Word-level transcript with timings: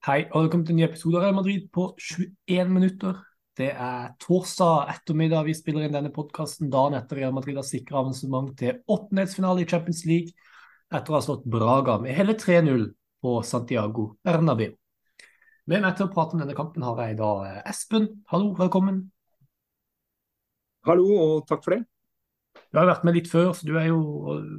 Hei 0.00 0.22
og 0.30 0.46
velkommen 0.46 0.62
til 0.64 0.72
en 0.72 0.78
ny 0.80 0.84
episode 0.86 1.18
av 1.18 1.26
Real 1.26 1.34
Madrid 1.36 1.66
på 1.76 1.82
21 2.00 2.70
minutter. 2.72 3.18
Det 3.60 3.66
er 3.68 4.14
torsdag 4.24 4.88
ettermiddag 4.94 5.44
vi 5.44 5.52
spiller 5.58 5.84
inn 5.84 5.92
denne 5.92 6.08
podkasten 6.14 6.70
dagen 6.72 6.96
etter 6.96 7.20
Real 7.20 7.34
Madrid 7.36 7.58
har 7.60 7.66
sikra 7.68 7.98
avansement 8.00 8.54
til 8.56 8.78
åttendedelsfinale 8.80 9.60
i 9.60 9.66
Champions 9.68 10.00
League 10.08 10.32
etter 10.88 11.12
å 11.12 11.18
ha 11.18 11.20
slått 11.26 11.44
Braga 11.44 11.98
med 12.00 12.16
hele 12.16 12.32
3-0 12.40 12.86
på 13.20 13.34
Santiago 13.44 14.06
Bernabeu. 14.24 14.72
Med 15.68 15.84
meg 15.84 16.00
til 16.00 16.08
å 16.08 16.14
prate 16.16 16.32
om 16.38 16.40
denne 16.46 16.56
kampen 16.56 16.88
har 16.88 17.04
jeg 17.04 17.20
da 17.20 17.60
Espen. 17.68 18.08
Hallo, 18.32 18.54
velkommen. 18.56 19.02
Hallo, 20.88 21.10
og 21.26 21.44
takk 21.52 21.68
for 21.68 21.76
det. 21.76 21.82
Du 22.72 22.80
har 22.80 22.88
vært 22.88 23.04
med 23.04 23.20
litt 23.20 23.28
før, 23.28 23.52
så 23.52 23.68
du 23.68 23.76
har 23.76 23.92
jo 23.92 24.00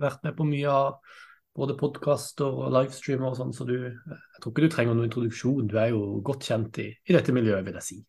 vært 0.05 0.21
med 0.21 0.38
på 0.38 0.46
mye 0.54 0.70
av 0.70 1.18
både 1.57 1.75
podkaster 1.79 2.47
og 2.47 2.71
livestreamer 2.71 3.31
og 3.31 3.38
sånn, 3.39 3.52
så 3.55 3.67
du, 3.67 3.75
jeg 3.75 4.41
tror 4.41 4.54
ikke 4.54 4.63
du 4.63 4.71
trenger 4.71 4.95
noen 4.95 5.09
introduksjon. 5.09 5.67
Du 5.70 5.75
er 5.81 5.91
jo 5.91 6.21
godt 6.25 6.47
kjent 6.47 6.79
i, 6.84 6.88
i 6.95 7.16
dette 7.16 7.35
miljøet, 7.35 7.66
vil 7.67 7.80
jeg 7.80 7.88
si. 7.88 7.99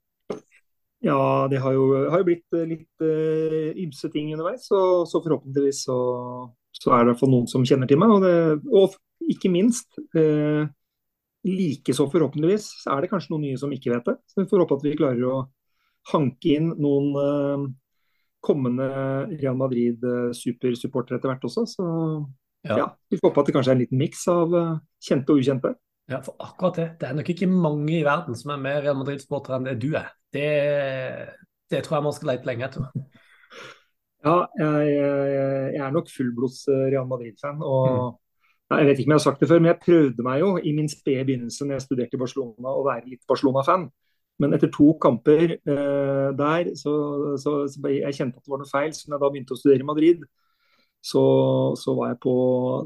Ja, 1.02 1.48
det 1.50 1.58
har 1.64 1.74
jo, 1.74 1.86
har 2.12 2.22
jo 2.22 2.26
blitt 2.28 2.54
eh, 2.54 2.68
litt 2.70 3.02
uh, 3.02 3.72
ymse 3.82 4.06
ting 4.12 4.30
underveis, 4.36 4.68
og 4.70 5.08
så 5.10 5.18
forhåpentligvis 5.24 5.80
så, 5.88 5.96
så, 6.78 6.92
er 6.94 7.08
det 7.08 7.16
for 7.18 7.32
noen 7.32 7.48
som 7.50 7.66
kjenner 7.66 7.90
til 7.90 7.98
meg. 7.98 8.12
Og, 8.14 8.22
det, 8.22 8.36
og 8.70 8.94
ikke 9.34 9.50
minst, 9.50 9.98
uh, 10.14 10.62
likeså 11.42 12.06
forhåpentligvis, 12.12 12.68
så 12.84 12.94
er 12.94 13.02
det 13.02 13.10
kanskje 13.10 13.34
noen 13.34 13.48
nye 13.48 13.58
som 13.58 13.74
ikke 13.74 13.90
vet 13.96 14.12
det. 14.12 14.16
Så 14.30 14.44
vi 14.44 14.50
får 14.52 14.62
håpe 14.62 14.78
at 14.78 14.86
vi 14.86 14.94
klarer 15.00 15.26
å 15.26 15.40
hanke 16.12 16.54
inn 16.54 16.70
noen 16.78 17.10
uh, 17.18 17.66
kommende 18.42 18.86
Real 19.32 19.58
Madrid-supersupportere 19.58 21.18
etter 21.18 21.32
hvert 21.32 21.50
også. 21.50 21.66
Så 21.66 21.88
ja. 22.66 22.76
ja. 22.78 22.86
Vi 23.10 23.18
får 23.18 23.30
håpe 23.30 23.42
at 23.42 23.48
det 23.48 23.54
kanskje 23.56 23.72
er 23.72 23.78
en 23.78 23.82
liten 23.82 24.00
miks 24.00 24.22
av 24.30 24.54
uh, 24.54 24.76
kjente 25.02 25.34
og 25.34 25.42
ukjente. 25.42 25.74
Ja, 26.10 26.18
for 26.22 26.36
akkurat 26.42 26.78
det. 26.78 26.88
Det 27.00 27.08
er 27.08 27.16
nok 27.16 27.30
ikke 27.32 27.48
mange 27.50 27.94
i 27.98 28.04
verden 28.06 28.36
som 28.38 28.52
er 28.54 28.62
mer 28.62 28.82
Real 28.84 28.98
Madrid-sportere 28.98 29.58
enn 29.58 29.68
det 29.70 29.78
du 29.82 29.92
er. 29.98 30.10
Det, 30.34 30.48
det, 31.70 31.82
tror 31.84 31.98
jeg 31.98 32.06
man 32.08 32.16
skal 32.16 32.32
lete 32.34 32.50
lenge 32.50 32.68
etter. 32.70 32.88
Ja, 34.22 34.44
jeg, 34.54 34.90
jeg, 35.74 35.80
er 35.82 35.90
nok 35.90 36.06
fullblods 36.06 36.60
eh, 36.70 36.82
Real 36.92 37.08
Madrid-fan. 37.10 37.56
og 37.58 37.88
mm. 37.90 38.76
Jeg 38.78 38.86
vet 38.86 39.00
ikke 39.00 39.08
om 39.08 39.14
jeg 39.16 39.18
har 39.18 39.24
sagt 39.24 39.40
det 39.42 39.48
før, 39.50 39.58
men 39.58 39.70
jeg 39.72 39.80
prøvde 39.82 40.22
meg 40.22 40.36
jo 40.38 40.50
i 40.62 40.74
min 40.76 40.86
spede 40.88 41.24
begynnelse 41.26 41.66
når 41.66 41.74
jeg 41.74 41.84
studerte 41.88 42.16
i 42.16 42.20
Barcelona 42.20 42.70
å 42.70 42.84
være 42.86 43.10
litt 43.10 43.26
Barcelona-fan. 43.26 43.88
Men 44.40 44.54
etter 44.56 44.70
to 44.72 44.92
kamper 45.02 45.56
eh, 45.56 46.28
der, 46.38 46.70
så, 46.78 46.94
så, 47.42 47.56
så, 47.66 47.82
jeg 47.90 48.14
kjente 48.14 48.38
at 48.38 48.46
det 48.46 48.54
var 48.54 48.62
noe 48.62 48.70
feil. 48.70 48.94
Så 48.94 49.10
når 49.10 49.16
jeg 49.16 49.24
da 49.24 49.32
begynte 49.34 49.56
å 49.56 49.60
studere 49.60 49.84
i 49.84 49.90
Madrid, 49.90 50.24
så, 51.02 51.22
så, 51.78 51.96
var 51.98 52.12
jeg 52.12 52.20
på 52.22 52.34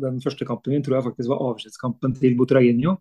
den 0.00 0.22
første 0.24 0.48
kampen 0.48 0.72
min, 0.72 0.84
tror 0.84 0.98
jeg 0.98 1.06
faktisk 1.10 1.32
var 1.34 1.44
avskjedskampen 1.50 2.16
til 2.16 2.38
Botraginio 2.38 2.96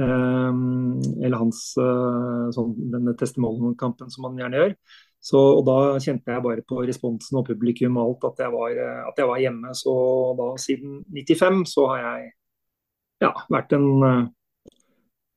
Um, 0.00 1.00
eller 1.20 1.40
hans 1.42 1.74
uh, 1.76 2.48
sånn, 2.54 2.70
denne 2.92 3.12
testimonialkampen 3.18 4.08
som 4.12 4.28
han 4.28 4.38
gjerne 4.38 4.60
gjør. 4.60 4.74
Så, 5.20 5.40
og 5.58 5.64
Da 5.66 5.76
kjente 6.00 6.32
jeg 6.32 6.44
bare 6.44 6.64
på 6.64 6.80
responsen 6.88 7.40
og 7.40 7.48
publikum 7.50 7.98
og 8.00 8.06
alt 8.06 8.28
at 8.30 8.44
jeg 8.46 8.54
var, 8.54 8.78
eh, 8.80 9.00
at 9.04 9.18
jeg 9.20 9.28
var 9.28 9.40
hjemme. 9.42 9.72
Så 9.76 9.92
da 10.38 10.46
siden 10.62 11.02
95 11.12 11.58
så 11.68 11.84
har 11.90 12.04
jeg 12.06 12.30
ja, 13.26 13.34
vært 13.52 13.74
en 13.76 13.88
uh, 14.00 14.22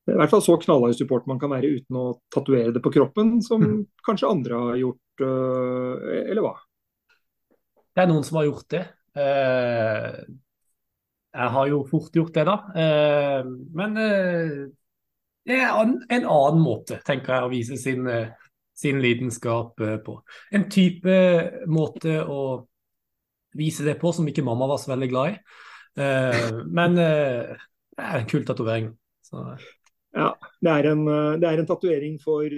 i 0.08 0.16
hvert 0.16 0.32
fall 0.32 0.44
så 0.44 0.56
knallhard 0.60 0.96
support 0.96 1.28
man 1.28 1.40
kan 1.40 1.52
være 1.52 1.74
uten 1.80 1.98
å 2.00 2.06
tatovere 2.32 2.72
det 2.72 2.80
på 2.84 2.92
kroppen, 2.92 3.38
som 3.44 3.60
mm. 3.60 3.78
kanskje 4.04 4.30
andre 4.30 4.62
har 4.62 4.80
gjort, 4.80 5.24
uh, 5.24 6.08
eller 6.24 6.44
hva? 6.44 6.56
Det 7.94 8.04
er 8.04 8.10
noen 8.10 8.24
som 8.24 8.40
har 8.40 8.48
gjort 8.48 8.68
det. 8.72 8.86
Eh, 9.14 10.14
jeg 11.34 11.50
har 11.56 11.68
jo 11.70 11.82
fort 11.90 12.14
gjort 12.14 12.34
det, 12.34 12.46
da. 12.48 12.56
Eh, 12.78 13.50
men 13.78 13.98
eh, 14.00 14.56
det 15.44 15.58
er 15.60 15.74
en 15.76 15.98
annen 16.08 16.62
måte, 16.62 17.00
tenker 17.06 17.34
jeg, 17.36 17.46
å 17.46 17.52
vise 17.52 17.78
sin, 17.80 18.08
sin 18.74 19.00
lidenskap 19.04 19.82
på. 20.06 20.16
En 20.54 20.68
type 20.72 21.16
måte 21.68 22.22
å 22.22 22.40
vise 23.54 23.84
det 23.86 23.98
på 24.00 24.14
som 24.16 24.28
ikke 24.30 24.46
mamma 24.46 24.70
var 24.70 24.80
så 24.80 24.94
veldig 24.94 25.08
glad 25.10 25.34
i. 25.34 25.36
Men 26.74 26.96
det 26.96 27.10
er 28.00 28.16
en 28.22 28.30
kul 28.30 28.46
tatovering. 28.48 28.88
Ja, 30.16 30.30
det 30.64 30.72
er 30.72 30.88
en, 30.94 31.04
det 31.42 31.52
en 31.52 31.68
tatovering 31.68 32.16
for 32.24 32.48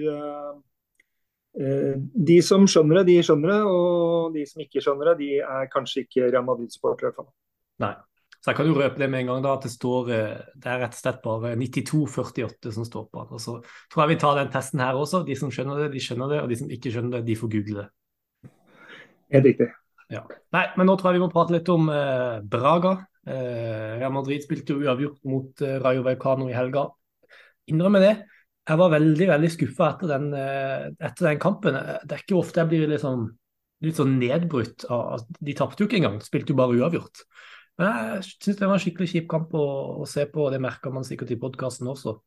de 1.57 2.35
som 2.45 2.67
skjønner 2.69 2.99
det, 2.99 3.07
de 3.09 3.23
skjønner 3.25 3.53
det. 3.53 3.61
Og 3.65 4.35
de 4.35 4.43
som 4.45 4.61
ikke 4.61 4.83
skjønner 4.83 5.11
det, 5.11 5.15
de 5.23 5.29
er 5.41 5.71
kanskje 5.73 6.03
ikke 6.05 6.27
Real 6.29 6.45
Madrid-supportere. 6.45 7.25
Nei. 7.81 7.95
Så 8.37 8.51
jeg 8.51 8.59
kan 8.59 8.69
jo 8.69 8.77
røpe 8.77 9.01
det 9.01 9.09
med 9.09 9.23
en 9.23 9.31
gang 9.31 9.41
da, 9.43 9.55
at 9.57 9.65
det 9.65 9.73
står 9.73 10.11
eh, 10.13 10.35
det 10.61 10.69
er 10.69 10.77
rett 10.83 10.93
og 10.93 10.99
slett 11.01 11.17
bare 11.23 11.55
92-48 11.57 12.71
som 12.75 12.85
står 12.85 13.07
på 13.11 13.23
Og 13.25 13.41
så 13.43 13.57
tror 13.91 14.03
jeg 14.03 14.13
vi 14.13 14.19
tar 14.21 14.37
den 14.37 14.53
testen 14.53 14.83
her 14.83 14.95
også. 14.95 15.23
De 15.27 15.35
som 15.35 15.51
skjønner 15.51 15.81
det, 15.83 15.89
de 15.95 16.03
skjønner 16.03 16.31
det. 16.31 16.43
Og 16.43 16.53
de 16.53 16.59
som 16.61 16.71
ikke 16.71 16.93
skjønner 16.93 17.17
det, 17.17 17.25
de 17.27 17.35
får 17.39 17.51
google 17.55 17.81
det. 17.81 18.51
Helt 19.35 19.49
riktig. 19.49 19.67
Ja. 20.13 20.23
Nei, 20.55 20.63
men 20.79 20.87
nå 20.87 20.95
tror 20.95 21.11
jeg 21.11 21.19
vi 21.19 21.25
må 21.25 21.31
prate 21.33 21.57
litt 21.57 21.67
om 21.73 21.89
eh, 21.91 22.37
Braga. 22.47 22.93
Eh, 23.27 23.97
Real 23.97 24.13
Madrid 24.15 24.45
spilte 24.45 24.77
jo 24.77 24.85
uavgjort 24.85 25.19
mot 25.27 25.65
eh, 25.65 25.79
Rayo 25.83 26.05
Vallecano 26.05 26.47
i 26.47 26.55
helga. 26.55 26.87
Innrømmer 27.67 28.05
det 28.05 28.15
jeg 28.67 28.79
var 28.81 28.91
veldig 28.91 29.27
veldig 29.29 29.49
skuffa 29.53 29.91
etter, 29.93 30.23
eh, 30.35 30.87
etter 30.99 31.29
den 31.29 31.39
kampen. 31.39 31.77
Det 32.03 32.15
er 32.15 32.23
ikke 32.23 32.39
ofte 32.39 32.61
jeg 32.61 32.71
blir 32.71 32.89
liksom, 32.91 33.27
litt 33.85 33.99
sånn 33.99 34.17
nedbrutt. 34.19 34.87
Av, 34.91 35.23
de 35.39 35.55
tapte 35.55 35.83
jo 35.83 35.87
ikke 35.87 36.01
engang, 36.01 36.17
spilte 36.23 36.51
jo 36.51 36.59
bare 36.59 36.75
uavgjort. 36.75 37.23
Men 37.77 37.93
jeg 37.93 38.25
syns 38.31 38.57
det 38.57 38.65
var 38.65 38.75
en 38.75 38.83
skikkelig 38.83 39.11
kjip 39.11 39.29
kamp 39.31 39.53
å, 39.55 39.67
å 40.01 40.09
se 40.09 40.25
på, 40.31 40.47
og 40.47 40.51
det 40.55 40.63
merker 40.63 40.93
man 40.93 41.05
sikkert 41.07 41.31
i 41.35 41.39
podkasten 41.39 41.87
også. 41.91 42.17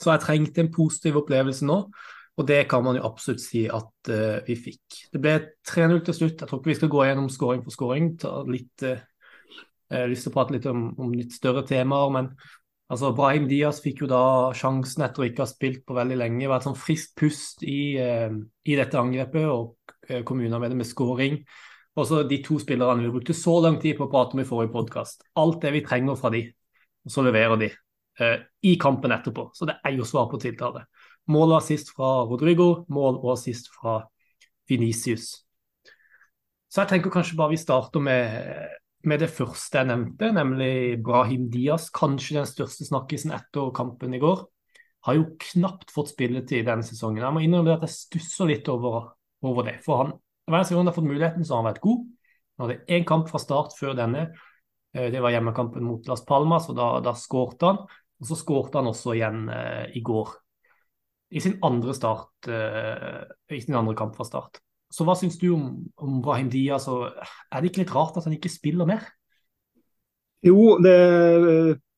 Så 0.00 0.12
jeg 0.12 0.22
trengte 0.22 0.62
en 0.62 0.72
positiv 0.72 1.18
opplevelse 1.20 1.66
nå, 1.66 1.80
og 2.38 2.46
det 2.46 2.62
kan 2.70 2.84
man 2.86 2.96
jo 2.96 3.04
absolutt 3.08 3.42
si 3.42 3.64
at 3.68 4.10
uh, 4.14 4.38
vi 4.46 4.54
fikk. 4.56 5.00
Det 5.12 5.20
ble 5.20 5.34
3-0 5.66 5.98
til 6.06 6.16
slutt. 6.16 6.38
Jeg 6.38 6.48
tror 6.48 6.60
ikke 6.60 6.70
vi 6.70 6.78
skal 6.78 6.92
gå 6.94 7.02
gjennom 7.04 7.26
scoring 7.32 7.64
for 7.66 7.74
scoring. 7.74 8.12
Ta 8.22 8.38
litt, 8.48 8.86
uh, 8.86 9.02
jeg 9.90 10.04
har 10.06 10.12
lyst 10.12 10.24
til 10.24 10.32
å 10.32 10.36
prate 10.38 10.54
litt 10.54 10.68
om, 10.70 10.86
om 11.02 11.10
litt 11.18 11.34
større 11.34 11.66
temaer, 11.68 12.14
men 12.14 12.30
Altså, 12.90 13.12
Brahim 13.14 13.46
Diaz 13.46 13.78
fikk 13.84 14.02
jo 14.02 14.08
da 14.10 14.20
sjansen 14.56 15.04
etter 15.06 15.22
å 15.22 15.26
ikke 15.28 15.44
ha 15.44 15.48
spilt 15.48 15.84
på 15.86 15.94
veldig 15.94 16.16
lenge. 16.18 16.48
Vært 16.50 16.66
sånn 16.66 16.78
friskt 16.78 17.12
pust 17.20 17.62
i, 17.62 17.94
eh, 18.02 18.32
i, 18.66 18.74
dette 18.74 18.98
angrepet 18.98 19.46
og 19.46 19.94
eh, 20.08 20.24
kommuner 20.26 20.58
med 20.58 20.72
det 20.72 20.78
med 20.80 20.88
scoring. 20.88 21.38
Og 21.94 22.08
så 22.08 22.24
de 22.26 22.40
to 22.42 22.58
spillerne 22.58 23.04
vi 23.04 23.12
brukte 23.14 23.36
så 23.36 23.54
lang 23.62 23.78
tid 23.82 23.94
på 23.98 24.08
å 24.08 24.10
prate 24.10 24.34
om 24.34 24.42
i 24.42 24.48
forrige 24.48 24.74
podkast. 24.74 25.22
Alt 25.38 25.60
det 25.62 25.70
vi 25.76 25.84
trenger 25.86 26.18
fra 26.18 26.32
de, 26.34 26.42
og 27.06 27.14
så 27.14 27.22
leverer 27.26 27.62
de 27.62 27.70
eh, 27.70 28.42
i 28.66 28.74
kampen 28.82 29.14
etterpå. 29.14 29.46
Så 29.54 29.70
det 29.70 29.78
er 29.86 29.94
jo 29.94 30.08
svar 30.08 30.26
på 30.32 30.42
tiltale. 30.42 30.82
Mål 31.30 31.52
og 31.52 31.60
assist 31.60 31.94
fra 31.94 32.24
Rodrigo, 32.26 32.88
mål 32.90 33.20
og 33.20 33.36
assist 33.36 33.70
fra 33.76 34.00
Venicius. 34.70 35.44
Så 36.70 36.82
jeg 36.82 36.90
tenker 36.90 37.14
kanskje 37.14 37.38
bare 37.38 37.54
vi 37.54 37.62
starter 37.62 38.02
med 38.02 38.66
med 39.08 39.22
det 39.22 39.30
første 39.32 39.80
jeg 39.80 39.88
nevnte, 39.88 40.30
nemlig 40.36 41.00
Brahim 41.04 41.48
Diaz, 41.52 41.88
kanskje 41.94 42.40
den 42.40 42.48
største 42.48 42.86
snakkisen 42.88 43.32
etter 43.36 43.70
kampen 43.76 44.16
i 44.16 44.20
går, 44.22 44.44
har 45.06 45.16
jo 45.16 45.30
knapt 45.40 45.92
fått 45.94 46.12
spilletid 46.12 46.66
denne 46.68 46.84
sesongen. 46.84 47.22
Jeg 47.24 47.32
må 47.32 47.42
innrømme 47.44 47.78
at 47.78 47.86
jeg 47.86 47.94
stusser 47.94 48.50
litt 48.50 48.68
over, 48.68 49.14
over 49.46 49.66
det. 49.70 49.78
For 49.86 50.02
han, 50.02 50.12
hver 50.50 50.66
gang 50.66 50.82
han 50.82 50.90
har 50.90 50.96
fått 50.98 51.08
muligheten, 51.08 51.46
så 51.46 51.56
har 51.56 51.62
han 51.62 51.70
vært 51.70 51.82
god. 51.84 52.04
Han 52.58 52.66
hadde 52.66 52.96
én 52.98 53.08
kamp 53.08 53.30
fra 53.30 53.40
start 53.40 53.76
før 53.78 53.96
denne. 53.96 54.26
Eh, 54.92 55.08
det 55.12 55.22
var 55.24 55.32
hjemmekampen 55.32 55.86
mot 55.86 56.08
Las 56.10 56.26
Palmas, 56.28 56.68
og 56.68 56.76
da, 56.76 56.92
da 57.04 57.16
skårte 57.16 57.72
han. 57.72 57.82
Og 58.20 58.28
så 58.28 58.36
skårte 58.36 58.80
han 58.80 58.90
også 58.90 59.16
igjen 59.16 59.46
eh, 59.48 59.86
i 59.96 60.04
går. 60.04 60.34
I 61.30 61.40
sin 61.40 61.56
andre 61.64 61.94
start, 61.96 62.50
eh, 62.50 63.22
i 63.56 63.62
sin 63.64 63.78
andre 63.78 63.96
kamp 63.96 64.18
fra 64.18 64.28
start. 64.28 64.60
Så 64.90 65.06
hva 65.06 65.14
syns 65.18 65.38
du 65.38 65.52
om, 65.54 65.66
om 66.02 66.18
Brahim 66.24 66.50
Diaz? 66.50 66.88
er 66.90 67.60
det 67.60 67.70
ikke 67.70 67.84
litt 67.84 67.94
rart 67.94 68.18
at 68.18 68.26
han 68.26 68.34
ikke 68.34 68.50
spiller 68.50 68.88
mer? 68.88 69.04
Jo, 70.40 70.78
det, 70.80 70.94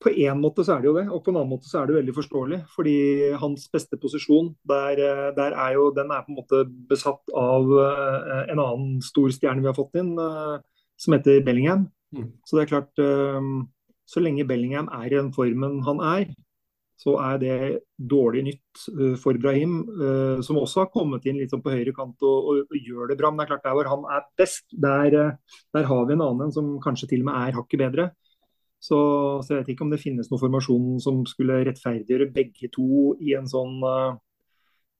på 0.03 0.11
en 0.11 0.41
måte 0.43 0.65
så 0.67 0.75
er 0.75 0.83
det 0.83 0.89
jo 0.89 0.95
det, 0.97 1.05
og 1.07 1.21
på 1.23 1.31
en 1.31 1.37
annen 1.39 1.51
måte 1.53 1.69
så 1.69 1.79
er 1.79 1.87
det 1.87 1.95
veldig 1.95 2.15
forståelig. 2.17 2.59
Fordi 2.75 2.95
hans 3.39 3.69
beste 3.71 3.99
posisjon, 4.01 4.51
der, 4.67 4.99
der 5.37 5.55
er 5.55 5.77
jo, 5.77 5.87
den 5.95 6.11
er 6.11 6.25
på 6.25 6.33
en 6.33 6.39
måte 6.41 6.63
besatt 6.89 7.33
av 7.39 7.71
eh, 7.85 8.41
en 8.51 8.59
annen 8.59 8.97
stor 9.05 9.31
stjerne 9.31 9.63
vi 9.63 9.71
har 9.71 9.77
fått 9.77 9.95
inn, 10.01 10.11
eh, 10.19 10.57
som 10.99 11.15
heter 11.15 11.39
Bellingham. 11.47 11.87
Mm. 12.13 12.33
Så 12.43 12.59
det 12.59 12.65
er 12.65 12.73
klart, 12.73 12.91
eh, 12.99 13.47
så 14.11 14.23
lenge 14.23 14.47
Bellingham 14.49 14.91
er 14.91 15.07
i 15.07 15.15
den 15.15 15.31
formen 15.35 15.79
han 15.87 16.03
er, 16.03 16.27
så 17.03 17.17
er 17.19 17.39
det 17.41 17.55
dårlig 17.97 18.43
nytt 18.47 18.83
uh, 18.95 19.15
for 19.19 19.37
Brahim, 19.41 19.79
uh, 19.99 20.41
som 20.45 20.59
også 20.61 20.85
har 20.85 20.91
kommet 20.93 21.25
inn 21.27 21.39
litt 21.41 21.51
sånn 21.51 21.63
på 21.63 21.73
høyre 21.73 21.91
kant 21.95 22.23
og, 22.23 22.51
og, 22.63 22.75
gjør 22.77 23.11
det 23.11 23.17
bra. 23.19 23.31
Men 23.31 23.41
det 23.41 23.45
er 23.45 23.51
klart 23.53 23.65
der 23.65 23.77
hvor 23.77 23.89
han 23.91 24.05
er 24.15 24.27
best, 24.39 24.65
der, 24.71 25.17
uh, 25.17 25.57
der 25.75 25.89
har 25.89 26.05
vi 26.07 26.15
en 26.15 26.23
annen 26.23 26.53
som 26.55 26.77
kanskje 26.83 27.09
til 27.11 27.25
og 27.25 27.29
med 27.29 27.39
er 27.41 27.57
hakket 27.57 27.83
bedre. 27.83 28.05
Så, 28.83 28.99
så, 29.43 29.53
jeg 29.53 29.61
vet 29.61 29.73
ikke 29.73 29.85
om 29.85 29.91
det 29.91 30.01
finnes 30.01 30.29
noen 30.31 30.41
formasjon 30.41 30.87
som 31.03 31.21
skulle 31.27 31.61
rettferdiggjøre 31.67 32.31
begge 32.35 32.67
to 32.71 33.13
i 33.23 33.31
en 33.37 33.47
sånn 33.47 33.77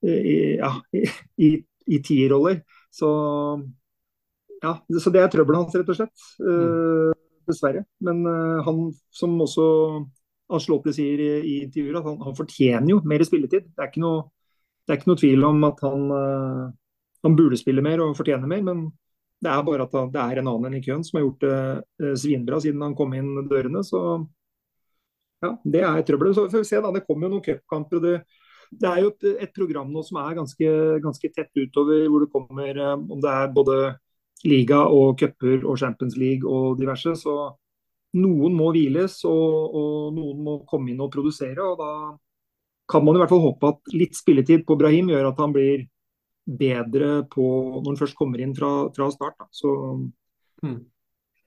i, 0.07 0.35
ja, 0.55 0.69
i, 0.95 1.01
i, 1.43 1.49
i 1.91 1.99
tierroller. 2.03 2.61
Så 2.95 3.09
ja, 4.63 4.77
så 4.79 5.11
det 5.11 5.19
er 5.19 5.31
trøbbelet 5.31 5.65
hans, 5.65 5.75
rett 5.75 5.91
og 5.91 5.99
slett. 5.99 6.27
Uh, 6.39 7.11
dessverre. 7.43 7.83
Men 8.07 8.23
han 8.63 8.85
som 9.11 9.35
også 9.43 9.67
Ancelotti 10.51 10.93
sier 10.95 11.21
i, 11.23 11.29
i 11.39 11.53
intervjuer, 11.63 11.99
at 11.99 12.07
han, 12.09 12.19
han, 12.25 12.35
fortjener 12.37 12.91
jo 12.91 12.99
mer 13.07 13.23
spilletid. 13.25 13.69
Det 13.71 13.85
er 13.85 14.01
noe, 14.03 14.25
er 14.89 14.99
ikke 14.99 15.11
noe 15.11 15.21
tvil 15.21 15.47
om 15.47 15.63
at 15.69 15.81
han, 15.85 16.05
uh, 16.11 16.67
han, 17.23 17.37
burde 17.39 17.59
spille 17.59 17.83
mer 17.85 18.03
og 18.03 18.17
fortjener 18.17 18.49
mer, 18.49 18.63
men 18.65 18.85
det 19.43 19.51
er 19.51 19.65
bare 19.67 19.87
at 19.87 19.95
det 20.13 20.21
er 20.21 20.39
en 20.39 20.51
annen 20.51 20.69
enn 20.69 20.79
i 20.79 20.83
køen 20.83 21.03
som 21.03 21.19
har 21.19 21.25
gjort 21.25 21.43
det 21.45 21.57
uh, 22.03 22.13
svinbra 22.19 22.59
siden 22.63 22.83
han 22.83 22.95
kom 22.97 23.15
inn 23.17 23.47
dørene. 23.49 23.83
Så 23.87 24.03
ja, 25.43 25.55
det 25.63 25.83
er 25.87 26.05
trøbbel. 26.07 26.35
Så 26.35 26.47
får 26.51 26.63
vi 26.63 26.71
se, 26.71 26.83
da. 26.83 26.93
Det 26.95 27.05
kommer 27.07 27.27
jo 27.27 27.35
noen 27.35 27.45
cupkamper. 27.47 28.03
Det, 28.03 28.13
det 28.83 28.91
er 28.91 29.01
jo 29.03 29.11
et, 29.15 29.27
et, 29.47 29.55
program 29.55 29.91
nå 29.91 30.03
som 30.07 30.21
er 30.21 30.37
ganske, 30.37 30.69
ganske 31.03 31.33
tett 31.35 31.51
utover, 31.59 32.07
hvor 32.11 32.23
det 32.23 32.31
kommer 32.35 32.79
uh, 32.83 32.95
om 32.99 33.19
det 33.23 33.33
er 33.33 33.51
både 33.55 33.81
liga 34.43 34.83
og 34.91 35.15
cuper 35.19 35.63
og 35.63 35.77
Champions 35.79 36.17
League 36.19 36.47
og 36.47 36.79
diverse. 36.79 37.15
Så 37.19 37.35
noen 38.19 38.53
må 38.57 38.69
hviles, 38.73 39.19
og, 39.29 39.73
og, 39.79 39.95
noen 40.15 40.43
må 40.45 40.59
komme 40.69 40.93
inn 40.93 41.01
og 41.03 41.11
produsere. 41.13 41.63
og 41.63 41.79
Da 41.79 41.91
kan 42.89 43.05
man 43.05 43.17
i 43.17 43.23
hvert 43.23 43.33
fall 43.33 43.43
håpe 43.47 43.73
at 43.73 43.95
litt 43.95 44.17
spilletid 44.17 44.65
på 44.67 44.77
Brahim 44.79 45.11
gjør 45.13 45.31
at 45.31 45.41
han 45.41 45.55
blir 45.55 45.87
bedre 46.43 47.23
på 47.31 47.43
når 47.79 47.93
han 47.93 47.99
først 48.01 48.17
kommer 48.19 48.41
inn 48.43 48.55
fra, 48.57 48.71
fra 48.95 49.09
start. 49.13 49.39
Da. 49.39 49.49
Så 49.51 49.73
mm. 50.63 50.79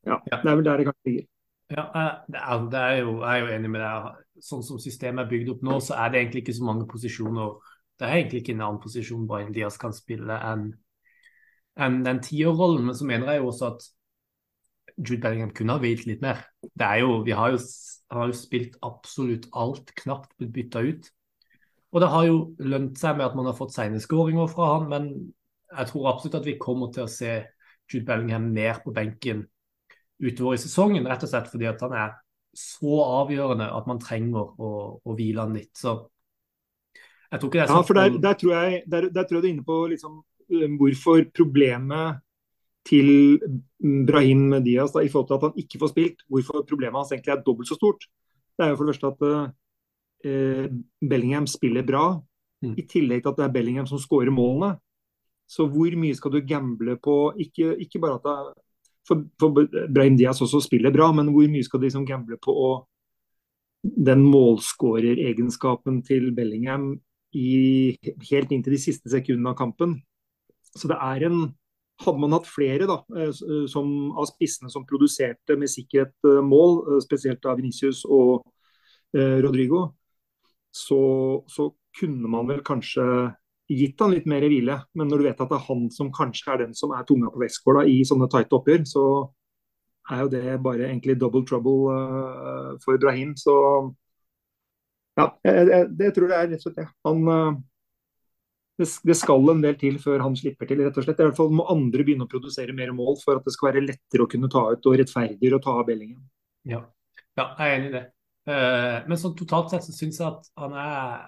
ja, 0.08 0.20
det 0.24 0.38
er 0.42 0.54
vel 0.54 0.66
der 0.66 0.82
det 0.82 0.88
kanskje 0.90 1.10
ligger. 1.10 1.26
Ja, 1.66 1.84
det 2.30 2.38
er, 2.38 2.66
det 2.70 2.80
er 2.80 2.96
jo, 3.00 3.12
jeg 3.24 3.30
er 3.32 3.40
jo 3.42 3.54
enig 3.56 3.70
med 3.74 3.82
deg. 3.82 4.24
Sånn 4.46 4.62
som 4.62 4.78
systemet 4.78 5.24
er 5.24 5.30
bygd 5.30 5.54
opp 5.54 5.64
nå, 5.66 5.78
så 5.82 5.96
er 5.98 6.12
det 6.12 6.20
egentlig 6.20 6.44
ikke 6.44 6.58
så 6.58 6.66
mange 6.66 6.86
posisjoner. 6.90 7.54
Det 7.96 8.06
er 8.06 8.18
egentlig 8.20 8.42
ikke 8.42 8.54
en 8.54 8.66
annen 8.66 8.82
posisjon 8.82 9.24
Brian 9.28 9.54
Diaz 9.54 9.78
kan 9.80 9.94
spille 9.96 10.36
enn 10.50 10.68
en 11.76 11.96
den 12.04 12.20
tierrollen. 12.24 12.86
Men 12.88 12.96
så 12.98 13.08
mener 13.08 13.32
jeg 13.32 13.42
jo 13.42 13.50
også 13.50 13.70
at 13.74 13.86
Jude 14.96 15.20
Bellingham 15.20 15.52
kunne 15.56 15.76
ha 15.76 15.82
hvilt 15.82 16.06
litt 16.08 16.22
mer. 16.24 16.44
Det 16.62 16.86
er 16.86 17.02
jo, 17.04 17.20
vi 17.26 17.34
har 17.36 17.52
jo, 17.54 17.60
har 18.12 18.30
jo 18.30 18.36
spilt 18.36 18.78
absolutt 18.86 19.48
alt, 19.52 19.92
knapt 20.00 20.32
blitt 20.38 20.54
bytta 20.54 20.84
ut. 20.86 21.10
Og 21.94 22.02
det 22.02 22.12
har 22.12 22.26
jo 22.28 22.38
lønt 22.60 22.98
seg 23.00 23.18
med 23.18 23.26
at 23.28 23.36
man 23.38 23.48
har 23.48 23.56
fått 23.56 23.74
sene 23.76 24.00
skåringer 24.02 24.48
fra 24.52 24.72
han, 24.74 24.88
men 24.90 25.10
jeg 25.70 25.90
tror 25.90 26.10
absolutt 26.10 26.40
at 26.40 26.48
vi 26.48 26.58
kommer 26.60 26.90
til 26.94 27.06
å 27.06 27.10
se 27.10 27.38
Jude 27.86 28.06
Bellingham 28.08 28.50
mer 28.54 28.80
på 28.84 28.94
benken 28.94 29.44
utover 30.22 30.56
i 30.56 30.60
sesongen, 30.60 31.06
rett 31.08 31.24
og 31.26 31.30
slett 31.30 31.48
fordi 31.52 31.68
at 31.68 31.82
han 31.84 31.94
er 31.96 32.14
så 32.56 33.00
avgjørende 33.04 33.68
at 33.76 33.88
man 33.88 34.00
trenger 34.00 34.44
å, 34.56 34.70
å 35.04 35.16
hvile 35.16 35.44
han 35.44 35.56
litt. 35.56 35.74
Så 35.76 35.98
jeg 37.30 37.40
tror 37.40 37.50
ikke 37.50 37.58
det 37.58 37.64
er 37.66 37.72
sånn 37.72 37.82
Ja, 37.82 37.88
for 37.88 37.98
der, 38.00 38.16
der, 38.22 38.38
tror 38.40 38.54
jeg, 38.56 38.82
der, 38.86 39.08
der, 39.12 39.26
tror 39.26 39.38
jeg 39.38 39.42
du 39.42 39.48
er 39.48 39.52
inne 39.52 39.66
på 39.66 39.78
liksom, 39.92 40.20
hvorfor 40.80 41.26
problemet 41.36 42.22
til 42.86 43.40
Brahim 44.06 44.54
Diaz 44.64 44.94
da, 44.94 45.02
i 45.02 45.10
forhold 45.10 45.28
til 45.28 45.38
at 45.38 45.46
han 45.48 45.60
ikke 45.62 45.80
får 45.82 45.92
spilt, 45.92 46.24
hvorfor 46.30 46.64
problemet 46.68 47.00
hans 47.00 47.12
egentlig 47.14 47.34
er 47.34 47.44
dobbelt 47.46 47.70
så 47.70 47.78
stort. 47.78 48.06
Det 48.56 48.64
er 48.64 48.72
jo 48.72 48.78
for 48.78 48.86
det 48.88 48.94
første 48.94 49.12
at 49.12 50.28
eh, 50.28 50.66
Bellingham 51.02 51.48
spiller 51.50 51.86
bra, 51.86 52.06
mm. 52.62 52.74
i 52.78 52.86
tillegg 52.88 53.24
til 53.24 53.32
at 53.32 53.40
det 53.40 53.46
er 53.46 53.54
Bellingham 53.56 53.88
som 53.90 54.00
skårer 54.02 54.32
målene. 54.34 54.76
Så 55.46 55.66
hvor 55.70 55.98
mye 55.98 56.14
skal 56.18 56.32
du 56.34 56.40
gamble 56.42 56.96
på 56.98 57.32
Ikke, 57.38 57.76
ikke 57.78 58.00
bare 58.02 58.18
at 58.18 58.24
det, 58.26 58.62
for, 59.06 59.22
for 59.38 59.66
Brahim 59.94 60.16
Diaz 60.18 60.40
også 60.42 60.60
spiller 60.64 60.90
bra, 60.94 61.12
men 61.14 61.30
hvor 61.34 61.46
mye 61.50 61.66
skal 61.66 61.80
du 61.80 61.86
liksom 61.86 62.06
gamble 62.06 62.38
på 62.42 62.54
å, 62.54 62.70
den 63.82 64.24
målskåreregenskapen 64.26 66.00
til 66.06 66.32
Bellingham 66.34 66.96
i, 67.36 67.94
helt 68.30 68.50
inntil 68.54 68.74
de 68.74 68.82
siste 68.82 69.12
sekundene 69.12 69.52
av 69.52 69.58
kampen. 69.60 70.00
Så 70.76 70.90
det 70.90 70.98
er 70.98 71.28
en 71.28 71.46
hadde 72.04 72.20
man 72.20 72.34
hatt 72.36 72.48
flere 72.48 72.88
da, 72.88 72.98
eh, 73.16 73.30
eh, 73.30 73.64
som, 73.70 73.88
av 74.18 74.28
spissene 74.28 74.70
som 74.72 74.84
produserte 74.88 75.56
med 75.58 75.70
sikkerhet 75.72 76.28
eh, 76.28 76.42
mål, 76.44 77.00
spesielt 77.04 77.46
av 77.48 77.58
Venicius 77.60 78.04
og 78.04 78.44
eh, 79.16 79.38
Rodrigo, 79.44 79.88
så, 80.74 81.00
så, 81.48 81.72
kunne 81.96 82.28
man 82.28 82.44
vel 82.44 82.58
kanskje 82.60 83.02
gitt 83.72 84.02
han 84.04 84.10
litt 84.12 84.26
mer 84.28 84.44
i 84.44 84.50
hvile. 84.52 84.74
Men 85.00 85.08
når 85.08 85.22
du 85.22 85.24
vet 85.24 85.38
at 85.40 85.48
det 85.48 85.56
er 85.56 85.62
han 85.64 85.86
som 85.88 86.10
kanskje 86.12 86.50
er 86.52 86.58
den 86.60 86.74
som 86.76 86.90
er 86.92 87.06
tunga 87.08 87.30
på 87.32 87.40
vektskåla 87.40 87.86
i 87.88 88.02
sånne 88.04 88.28
tighte 88.28 88.58
oppgjør, 88.58 88.82
så 88.84 89.04
er 90.12 90.20
jo 90.20 90.28
det 90.34 90.58
bare 90.66 90.90
egentlig 90.90 91.16
double 91.16 91.40
trouble 91.48 91.94
uh, 91.94 92.76
for 92.84 93.00
Brahim. 93.00 93.32
Så 93.40 93.54
ja, 95.16 95.30
jeg, 95.48 95.70
jeg, 95.72 95.88
det 96.02 96.12
tror 96.18 96.28
jeg 96.34 96.36
er 96.36 96.52
rett 96.52 96.60
og 96.60 96.66
slett 96.66 96.78
det. 96.82 96.86
Han, 97.08 97.24
uh, 97.32 97.56
det, 98.76 98.86
det, 99.08 99.16
skal 99.16 99.52
en 99.52 99.62
del 99.64 99.76
til 99.80 99.96
før 100.02 100.24
han 100.26 100.36
slipper 100.36 100.68
til, 100.68 100.82
rett 100.84 100.98
og 100.98 101.06
slett. 101.06 101.20
I 101.20 101.28
hvert 101.30 101.38
fall 101.38 101.54
må 101.56 101.64
andre 101.72 102.04
begynne 102.04 102.26
å 102.26 102.30
produsere 102.30 102.76
mer 102.76 102.92
mål 102.96 103.16
for 103.22 103.40
at 103.40 103.46
det 103.46 103.54
skal 103.54 103.70
være 103.70 103.86
lettere 103.86 104.26
å 104.26 104.30
kunne 104.30 104.50
ta 104.52 104.66
ut 104.72 104.90
og 104.90 104.98
rettferdigere 105.00 105.56
å 105.56 105.64
ta 105.64 105.78
av 105.80 105.86
Bellingen. 105.88 106.20
Ja. 106.68 106.82
ja, 107.38 107.46
jeg 107.56 107.64
er 107.64 107.78
enig 107.78 107.88
i 107.88 107.94
det. 107.94 108.04
Uh, 108.46 109.00
men 109.08 109.18
sånn 109.18 109.34
totalt 109.38 109.72
sett 109.72 109.86
så 109.88 109.94
syns 109.96 110.20
jeg 110.20 110.28
at 110.28 110.44
han 110.60 110.76
er 110.78 111.24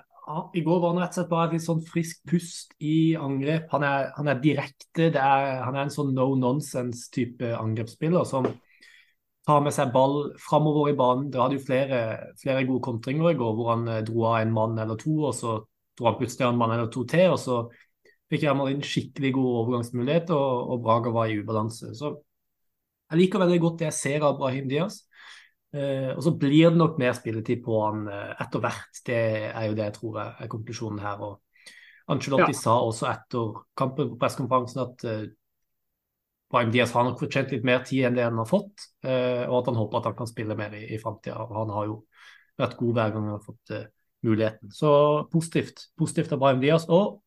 I 0.54 0.60
går 0.62 0.76
var 0.78 0.92
han 0.92 1.00
rett 1.02 1.16
og 1.16 1.16
slett 1.16 1.30
bare 1.32 1.48
et 1.48 1.56
litt 1.56 1.64
sånn 1.64 1.80
frisk 1.88 2.20
pust 2.28 2.76
i 2.84 3.16
angrep. 3.16 3.70
Han 3.72 3.86
er, 3.88 4.10
han 4.18 4.28
er 4.28 4.42
direkte. 4.44 5.08
Er, 5.08 5.62
han 5.64 5.74
er 5.74 5.86
en 5.86 5.94
sånn 5.94 6.12
no 6.14 6.28
nonsense-type 6.36 7.54
angrepsspiller 7.56 8.28
som 8.28 8.46
tar 9.48 9.64
med 9.64 9.72
seg 9.72 9.88
ball 9.94 10.34
framover 10.44 10.92
i 10.92 10.98
banen. 10.98 11.30
Det 11.32 11.40
hadde 11.40 11.56
jo 11.56 11.64
flere, 11.64 12.00
flere 12.42 12.66
gode 12.68 12.84
kontringer 12.84 13.32
i 13.32 13.40
går 13.40 13.56
hvor 13.56 13.72
han 13.72 13.88
uh, 13.88 14.02
dro 14.04 14.28
av 14.28 14.42
en 14.42 14.54
mann 14.60 14.76
eller 14.84 15.00
to, 15.00 15.16
og 15.30 15.34
så 15.38 15.56
dro 15.98 16.08
han 16.08 16.18
plutselig 16.20 16.46
en 16.46 16.58
mann 16.60 16.72
eller 16.74 16.90
to 16.94 17.04
til, 17.08 17.34
og 17.34 17.40
så 17.42 17.58
fikk 18.28 18.44
jeg 18.44 18.54
en 18.54 18.84
skikkelig 18.84 19.32
god 19.36 19.50
overgangsmulighet, 19.62 20.32
og, 20.36 20.72
og, 20.72 20.82
Braga 20.84 21.12
var 21.14 21.30
i 21.30 21.38
ubalanse. 21.40 21.92
Så 21.96 22.12
jeg 23.08 23.22
liker 23.22 23.42
veldig 23.42 23.60
godt 23.62 23.78
det 23.80 23.88
jeg 23.88 23.98
ser 23.98 24.26
av 24.28 24.36
Brahim 24.40 24.68
Diaz. 24.68 25.00
Eh, 25.72 26.12
og 26.14 26.22
så 26.24 26.32
blir 26.40 26.70
det 26.70 26.80
nok 26.80 26.96
mer 27.00 27.16
spilletid 27.16 27.60
på 27.64 27.80
han 27.82 28.06
eh, 28.12 28.34
etter 28.44 28.62
hvert. 28.64 29.02
Det 29.04 29.20
er 29.48 29.66
jo 29.68 29.76
det 29.76 29.86
jeg 29.86 29.96
tror 29.96 30.20
er, 30.22 30.36
er 30.44 30.52
konklusjonen 30.52 31.00
her. 31.04 31.24
og 31.24 32.12
Ancelotti 32.12 32.54
ja. 32.54 32.60
sa 32.60 32.78
også 32.84 33.08
etter 33.10 33.60
kampen 33.76 34.12
på 34.12 34.20
pressekonferansen 34.20 34.84
at 34.84 35.04
eh, 35.08 35.26
Brahim 36.48 36.72
Diaz 36.72 36.94
har 36.96 37.04
nok 37.04 37.20
fortjent 37.20 37.52
litt 37.52 37.66
mer 37.68 37.82
tid 37.84 38.06
enn 38.08 38.16
det 38.16 38.24
han 38.24 38.40
har 38.40 38.48
fått, 38.48 38.88
eh, 39.04 39.44
og 39.44 39.58
at 39.58 39.68
han 39.68 39.80
håper 39.82 40.00
at 40.00 40.08
han 40.08 40.16
kan 40.20 40.30
spille 40.30 40.56
mer 40.56 40.76
i, 40.76 40.86
i 40.96 41.00
framtida. 41.00 41.48
Han 41.52 41.72
har 41.76 41.88
jo 41.90 42.02
vært 42.60 42.78
god 42.78 42.96
hver 42.96 43.12
gang 43.14 43.28
han 43.28 43.36
har 43.36 43.44
fått 43.44 43.76
muligheten. 44.26 44.72
Så 44.74 44.90
positivt. 45.32 45.88
Positivt 45.98 46.32
av 46.34 46.42
Brahim 46.42 46.62
Diaz. 46.62 46.88
Og 46.88 47.20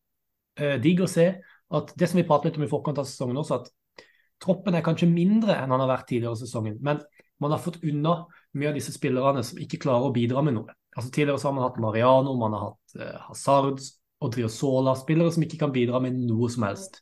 eh, 0.58 0.78
digg 0.82 1.02
å 1.04 1.10
se 1.10 1.28
at 1.72 1.94
det 1.96 2.08
som 2.10 2.20
vi 2.20 2.26
pratet 2.28 2.50
litt 2.50 2.60
om 2.60 2.66
i 2.66 2.70
forkant 2.70 3.00
av 3.00 3.08
sesongen 3.08 3.40
også, 3.40 3.62
at 3.62 4.06
troppen 4.42 4.76
er 4.76 4.84
kanskje 4.84 5.08
mindre 5.08 5.56
enn 5.56 5.72
han 5.72 5.82
har 5.84 5.90
vært 5.90 6.08
tidligere 6.10 6.36
i 6.36 6.42
sesongen. 6.42 6.76
Men 6.84 7.00
man 7.42 7.54
har 7.54 7.62
fått 7.62 7.80
unna 7.86 8.22
mye 8.58 8.70
av 8.70 8.78
disse 8.78 8.94
spillerne 8.94 9.42
som 9.46 9.60
ikke 9.62 9.80
klarer 9.82 10.08
å 10.08 10.14
bidra 10.14 10.44
med 10.44 10.58
noe. 10.58 10.76
Altså 10.92 11.08
Tidligere 11.10 11.40
så 11.40 11.48
har 11.48 11.56
man 11.56 11.66
hatt 11.66 11.80
Mariano, 11.80 12.36
man 12.38 12.56
har 12.56 12.68
hatt 12.68 12.96
eh, 13.00 13.18
Hazard 13.28 13.80
og 14.22 14.34
Driosola, 14.34 14.94
spillere 14.98 15.32
som 15.34 15.46
ikke 15.46 15.62
kan 15.64 15.72
bidra 15.74 16.02
med 16.02 16.18
noe 16.28 16.50
som 16.52 16.66
helst. 16.68 17.00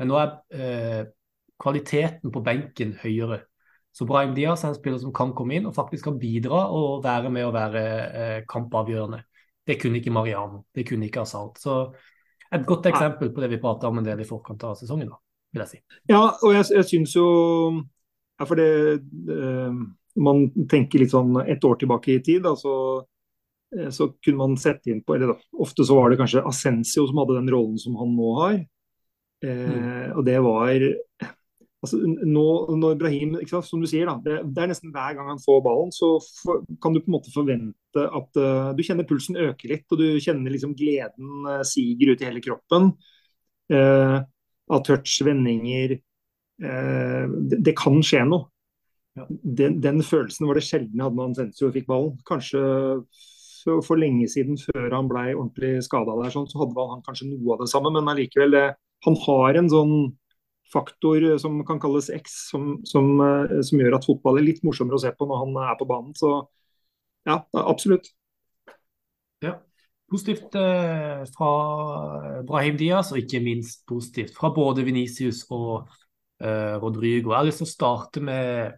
Men 0.00 0.10
nå 0.10 0.18
er 0.18 0.34
eh, 0.56 1.00
kvaliteten 1.60 2.32
på 2.34 2.42
benken 2.44 2.96
høyere. 3.02 3.44
Så 3.92 4.06
Brahim 4.06 4.34
Diaz 4.36 4.62
er 4.64 4.70
en 4.70 4.78
spiller 4.78 5.00
som 5.02 5.12
kan 5.14 5.32
komme 5.36 5.56
inn 5.58 5.66
og 5.66 5.74
faktisk 5.74 6.06
kan 6.06 6.18
bidra 6.20 6.62
og 6.70 7.02
være 7.04 7.32
med 7.34 7.48
å 7.48 7.54
være 7.54 7.82
eh, 8.06 8.38
kampavgjørende. 8.48 9.24
Det 9.66 9.76
kunne 9.80 10.00
ikke 10.00 10.14
Mariano, 10.14 10.64
det 10.74 10.86
kunne 10.88 11.08
ikke 11.08 11.24
Asalt. 11.24 11.58
Så 11.60 11.82
et 12.50 12.66
godt 12.66 12.88
eksempel 12.90 13.30
på 13.34 13.42
det 13.42 13.50
vi 13.52 13.60
prata 13.62 13.90
om 13.90 14.00
en 14.00 14.06
del 14.06 14.22
i 14.22 14.26
forkant 14.26 14.62
av 14.66 14.78
sesongen, 14.78 15.10
da, 15.10 15.18
vil 15.54 15.64
jeg 15.64 15.72
si. 15.72 15.80
Ja, 16.10 16.22
og 16.32 16.54
jeg, 16.54 16.66
jeg 16.74 16.88
syns 16.88 17.14
jo 17.14 17.26
ja, 18.40 18.46
For 18.48 18.58
det 18.58 18.70
eh, 19.36 19.80
Man 20.18 20.42
tenker 20.70 21.02
litt 21.02 21.12
sånn 21.12 21.36
et 21.44 21.64
år 21.66 21.78
tilbake 21.82 22.16
i 22.16 22.22
tid, 22.24 22.42
da, 22.46 22.56
så, 22.58 22.74
eh, 23.76 23.90
så 23.94 24.10
kunne 24.18 24.40
man 24.40 24.58
sette 24.58 24.90
inn 24.90 25.04
på 25.06 25.18
eller 25.18 25.34
da, 25.34 25.38
Ofte 25.62 25.86
så 25.86 25.98
var 25.98 26.10
det 26.10 26.18
kanskje 26.22 26.46
Ascencio 26.46 27.06
som 27.10 27.22
hadde 27.22 27.38
den 27.38 27.52
rollen 27.54 27.78
som 27.78 27.98
han 28.00 28.16
nå 28.16 28.32
har. 28.40 28.58
Eh, 29.44 29.66
mm. 29.70 30.18
Og 30.18 30.26
det 30.26 30.38
var 30.46 30.74
altså, 31.84 32.00
nå, 32.04 32.44
når 32.80 32.98
Brahim, 33.00 33.38
som 33.48 33.82
du 33.82 33.88
sier, 33.88 34.08
da, 34.08 34.16
det, 34.24 34.36
det, 34.50 34.62
er 34.62 34.72
nesten 34.72 34.92
hver 34.94 35.16
gang 35.16 35.30
han 35.32 35.42
får 35.42 35.62
ballen, 35.64 35.94
så 35.94 36.12
for, 36.40 36.62
kan 36.82 36.94
du 36.94 37.00
på 37.00 37.10
en 37.10 37.16
måte 37.16 37.32
forvente 37.34 38.04
at 38.04 38.40
uh, 38.40 38.70
du 38.76 38.84
kjenner 38.86 39.08
pulsen 39.08 39.40
øke 39.40 39.70
litt, 39.70 39.86
og 39.90 40.02
du 40.02 40.20
kjenner 40.22 40.52
liksom 40.52 40.76
gleden 40.78 41.48
uh, 41.48 41.64
siger 41.66 42.12
ut 42.12 42.22
i 42.22 42.28
hele 42.28 42.44
kroppen. 42.44 42.92
Uh, 43.70 44.20
av 44.70 44.84
touch, 44.86 45.16
vendinger 45.26 45.96
det, 46.60 47.56
det, 47.64 47.72
kan 47.78 47.96
skje 48.04 48.20
noe. 48.28 48.44
Ja. 49.16 49.24
Den, 49.26 49.78
den, 49.82 50.02
følelsen 50.04 50.44
var 50.46 50.58
det 50.58 50.62
sjelden 50.66 51.00
jeg 51.00 51.06
hadde 51.06 51.16
når 51.16 51.38
Sensio 51.38 51.70
fikk 51.72 51.86
ballen. 51.88 52.18
Kanskje 52.28 52.60
for, 53.64 53.80
for 53.86 53.98
lenge 53.98 54.28
siden, 54.30 54.60
før 54.60 54.92
han 54.92 55.08
ble 55.10 55.24
ordentlig 55.32 55.80
skada 55.86 56.14
der, 56.20 56.30
sånn, 56.34 56.46
så 56.52 56.60
hadde 56.60 56.86
han 56.92 57.02
kanskje 57.06 57.30
noe 57.30 57.56
av 57.56 57.64
det 57.64 57.70
samme, 57.72 57.90
men 57.96 58.12
allikevel, 58.12 58.58
han 59.06 59.18
har 59.24 59.58
en 59.58 59.72
sånn 59.72 59.94
faktor 60.72 61.26
som 61.42 61.58
kan 61.66 61.80
kalles 61.82 62.10
X, 62.14 62.36
som, 62.50 62.72
som, 62.88 63.12
eh, 63.24 63.58
som, 63.66 63.80
gjør 63.80 63.98
at 63.98 64.06
fotball 64.08 64.40
er 64.40 64.46
litt 64.46 64.62
morsommere 64.66 65.00
å 65.00 65.02
se 65.02 65.12
på 65.16 65.28
når 65.28 65.44
han 65.44 65.58
er 65.64 65.80
på 65.80 65.88
banen. 65.90 66.14
Så 66.18 66.32
ja, 67.28 67.40
absolutt. 67.52 68.12
Ja, 69.44 69.58
Positivt 70.10 70.54
eh, 70.58 71.20
fra 71.36 71.50
Brahim 72.42 72.78
Diaz, 72.80 73.12
og 73.12 73.20
ikke 73.20 73.38
minst 73.44 73.84
positivt 73.86 74.34
fra 74.34 74.50
både 74.50 74.82
Venicius 74.82 75.44
og 75.54 75.86
eh, 76.42 76.74
Rodrigo. 76.82 77.30
Jeg 77.30 77.38
har 77.38 77.46
lyst 77.46 77.62
til 77.62 77.68
å 77.68 77.70
starte 77.70 78.22
med, 78.24 78.74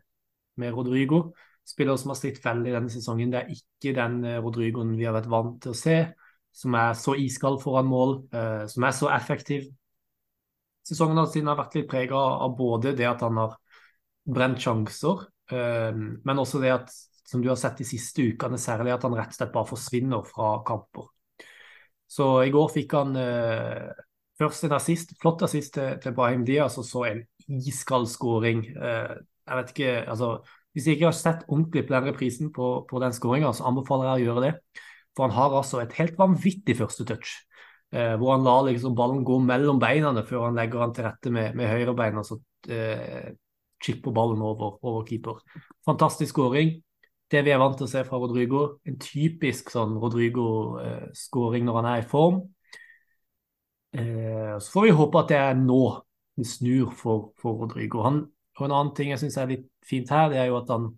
med 0.61 0.77
Rodrigo. 0.77 1.31
Spiller 1.65 1.97
som 1.97 2.13
har 2.13 2.19
slitt 2.21 2.43
veldig 2.45 2.75
denne 2.75 2.93
sesongen. 2.93 3.33
Det 3.33 3.41
er 3.41 3.55
ikke 3.55 3.95
den 3.97 4.21
Rodrigoen 4.45 4.93
vi 4.99 5.07
har 5.09 5.17
vært 5.17 5.31
vant 5.33 5.57
til 5.65 5.73
å 5.73 5.79
se, 5.79 5.97
som 6.53 6.77
er 6.77 6.93
så 7.01 7.15
iskald 7.17 7.63
foran 7.63 7.89
mål, 7.89 8.17
uh, 8.35 8.67
som 8.69 8.85
er 8.85 8.97
så 8.99 9.09
effektiv. 9.15 9.71
Sesongen 10.87 11.21
hans 11.21 11.37
har 11.37 11.59
vært 11.59 11.77
litt 11.79 11.91
prega 11.91 12.19
av 12.19 12.55
både 12.59 12.95
det 12.99 13.07
at 13.09 13.23
han 13.23 13.39
har 13.39 13.57
brent 14.23 14.63
sjanser, 14.63 15.27
uh, 15.55 15.91
men 15.95 16.43
også 16.43 16.63
det 16.63 16.73
at, 16.75 16.95
som 17.29 17.43
du 17.43 17.51
har 17.51 17.59
sett 17.61 17.81
de 17.81 17.89
siste 17.89 18.25
ukene, 18.33 18.61
særlig 18.61 18.95
at 18.95 19.05
han 19.07 19.17
rett 19.17 19.35
og 19.35 19.39
slett 19.39 19.55
bare 19.55 19.71
forsvinner 19.71 20.25
fra 20.27 20.55
kamper. 20.67 21.11
Så 22.13 22.27
i 22.45 22.51
går 22.53 22.73
fikk 22.75 22.97
han 22.99 23.15
uh, 23.17 23.93
først 24.41 24.67
en 24.69 24.77
assist, 24.77 25.15
flott 25.23 25.45
assist 25.47 25.75
til, 25.79 25.95
til 26.03 26.17
Brahim 26.17 26.43
Diaz, 26.49 26.77
og 26.83 26.89
så 26.89 27.07
en 27.09 27.23
iskald 27.49 28.09
skåring. 28.11 28.65
jeg 28.73 29.57
vet 29.59 29.71
ikke, 29.73 29.95
altså 30.09 30.37
hvis 30.73 30.87
jeg 30.89 30.97
ikke 30.97 31.11
har 31.11 31.17
sett 31.17 31.45
ordentlig 31.49 31.85
på 31.87 31.95
den 31.95 32.07
reprisen 32.09 32.53
på, 32.53 32.69
på 32.89 33.01
den 33.03 33.13
skåringa, 33.13 33.53
så 33.53 33.67
anbefaler 33.69 34.09
jeg 34.09 34.23
å 34.23 34.29
gjøre 34.29 34.45
det. 34.47 34.53
For 35.13 35.29
han 35.29 35.37
har 35.37 35.57
altså 35.59 35.83
et 35.83 35.97
helt 35.99 36.17
vanvittig 36.21 36.79
første 36.79 37.05
touch. 37.09 37.35
Eh, 37.93 38.15
hvor 38.17 38.33
han 38.33 38.47
lar 38.47 38.63
liksom 38.67 38.95
ballen 38.97 39.25
gå 39.25 39.37
mellom 39.45 39.81
beina 39.81 40.15
før 40.25 40.47
han 40.47 40.57
legger 40.57 40.81
han 40.81 40.95
til 40.97 41.05
rette 41.05 41.33
med, 41.35 41.57
med 41.59 41.69
høyrebeina. 41.69 42.25
Så 42.25 42.39
eh, 42.73 43.35
chipper 43.83 44.15
ballen 44.17 44.41
over, 44.43 44.79
over 44.81 45.05
keeper. 45.09 45.43
Fantastisk 45.85 46.33
skåring. 46.33 46.79
Det 47.33 47.41
vi 47.45 47.53
er 47.53 47.61
vant 47.61 47.77
til 47.77 47.89
å 47.89 47.91
se 47.93 48.05
fra 48.05 48.21
Rodrigo. 48.21 48.63
En 48.89 48.99
typisk 49.01 49.73
sånn 49.73 49.97
Rodrigo-skåring 50.01 51.63
eh, 51.65 51.69
når 51.69 51.79
han 51.81 51.91
er 51.93 52.03
i 52.03 52.09
form. 52.09 52.43
Eh, 53.93 54.57
så 54.59 54.73
får 54.73 54.89
vi 54.89 54.97
håpe 54.97 55.21
at 55.21 55.33
det 55.33 55.41
er 55.41 55.61
nå 55.61 55.83
det 56.37 56.49
snur 56.49 56.93
for, 56.97 57.33
for 57.41 57.65
Rodrigo. 57.65 58.05
Han 58.07 58.25
og 58.61 58.67
En 58.69 58.75
annen 58.77 58.93
ting 58.95 59.11
jeg 59.11 59.21
syns 59.23 59.39
er 59.41 59.49
litt 59.49 59.65
fint 59.87 60.11
her, 60.13 60.29
det 60.31 60.39
er 60.39 60.51
jo 60.51 60.59
at 60.61 60.69
han 60.71 60.91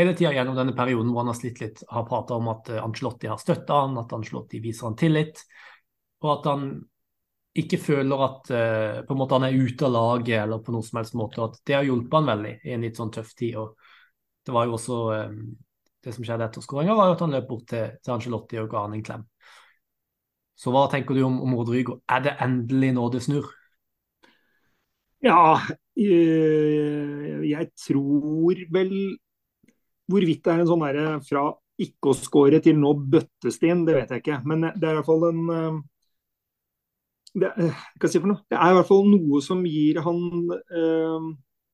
hele 0.00 0.14
tida 0.16 0.32
gjennom 0.34 0.56
denne 0.58 0.74
perioden 0.76 1.10
hvor 1.12 1.24
han 1.24 1.32
har 1.32 1.38
slitt 1.38 1.60
litt, 1.62 1.82
har 1.88 2.06
prata 2.08 2.36
om 2.36 2.48
at 2.52 2.68
Angelotti 2.70 2.84
Ancelotti 2.86 3.30
har 3.30 3.40
støtta 3.40 3.82
han, 3.84 3.98
at 4.00 4.12
Ancelotti 4.16 4.60
viser 4.64 4.88
han 4.88 4.98
tillit, 4.98 5.42
og 6.24 6.32
at 6.34 6.48
han 6.50 6.66
ikke 7.60 7.80
føler 7.82 8.26
at 8.26 8.52
uh, 8.54 8.98
på 9.06 9.14
en 9.14 9.18
måte 9.18 9.38
han 9.38 9.48
er 9.48 9.56
ute 9.58 9.86
av 9.88 9.94
laget 9.94 10.36
eller 10.44 10.60
på 10.62 10.74
noen 10.74 10.86
som 10.86 11.00
helst 11.00 11.16
måte. 11.18 11.42
at 11.42 11.58
Det 11.66 11.74
har 11.74 11.86
hjulpet 11.86 12.20
han 12.20 12.30
veldig 12.30 12.52
i 12.62 12.76
en 12.76 12.86
litt 12.86 13.00
sånn 13.00 13.10
tøff 13.14 13.32
tid. 13.34 13.56
og 13.58 13.74
Det 14.46 14.54
var 14.54 14.68
jo 14.68 14.76
også 14.78 14.98
um, 15.30 15.40
det 16.04 16.14
som 16.14 16.24
skjedde 16.24 16.46
etter 16.46 16.64
skåringa, 16.64 16.94
var 16.96 17.10
jo 17.10 17.16
at 17.16 17.24
han 17.24 17.34
løp 17.34 17.48
bort 17.48 17.66
til, 17.72 17.96
til 18.00 18.14
Ancelotti 18.14 18.60
og 18.62 18.70
ga 18.72 18.84
han 18.86 18.94
en 18.96 19.04
klem. 19.04 19.24
Så 20.60 20.72
hva 20.74 20.84
tenker 20.92 21.16
du 21.16 21.24
om, 21.24 21.40
om 21.42 21.56
Rodrigo? 21.56 22.00
Er 22.08 22.22
det 22.24 22.36
endelig 22.44 22.92
nå 22.96 23.08
det 23.12 23.22
snur? 23.24 23.48
Ja, 25.24 25.56
eh, 26.00 27.40
jeg 27.48 27.66
tror 27.80 28.60
vel 28.72 28.92
Hvorvidt 30.10 30.42
det 30.46 30.52
er 30.52 30.62
en 30.62 30.70
sånn 30.70 30.84
derre 30.84 31.08
fra 31.26 31.44
ikke 31.80 32.12
å 32.12 32.16
score 32.16 32.60
til 32.60 32.76
nå 32.76 32.92
bøttes 33.12 33.56
det 33.60 33.70
inn, 33.72 33.86
det 33.86 33.96
vet 33.96 34.12
jeg 34.12 34.24
ikke. 34.24 34.40
Men 34.48 34.68
det 34.68 34.84
er 34.84 34.92
i 34.92 34.98
hvert 34.98 35.08
fall 35.08 35.26
en 35.30 35.42
eh, 35.54 35.78
det, 37.40 37.50
si 38.10 38.18
det 38.18 38.58
er 38.58 38.72
i 38.72 38.76
hvert 38.76 38.88
fall 38.88 39.06
noe 39.06 39.40
som 39.44 39.62
gir 39.66 40.00
han 40.02 40.20
eh, 40.50 41.26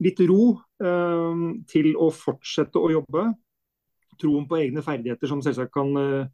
litt 0.05 0.21
ro 0.28 0.57
eh, 0.85 1.45
til 1.71 1.93
å 1.97 2.11
fortsette 2.12 2.81
å 2.81 2.93
jobbe. 2.93 3.31
Troen 4.21 4.47
på 4.49 4.59
egne 4.61 4.85
ferdigheter 4.85 5.31
som 5.31 5.43
selvsagt 5.45 5.73
kan 5.75 5.93
eh, 6.00 6.28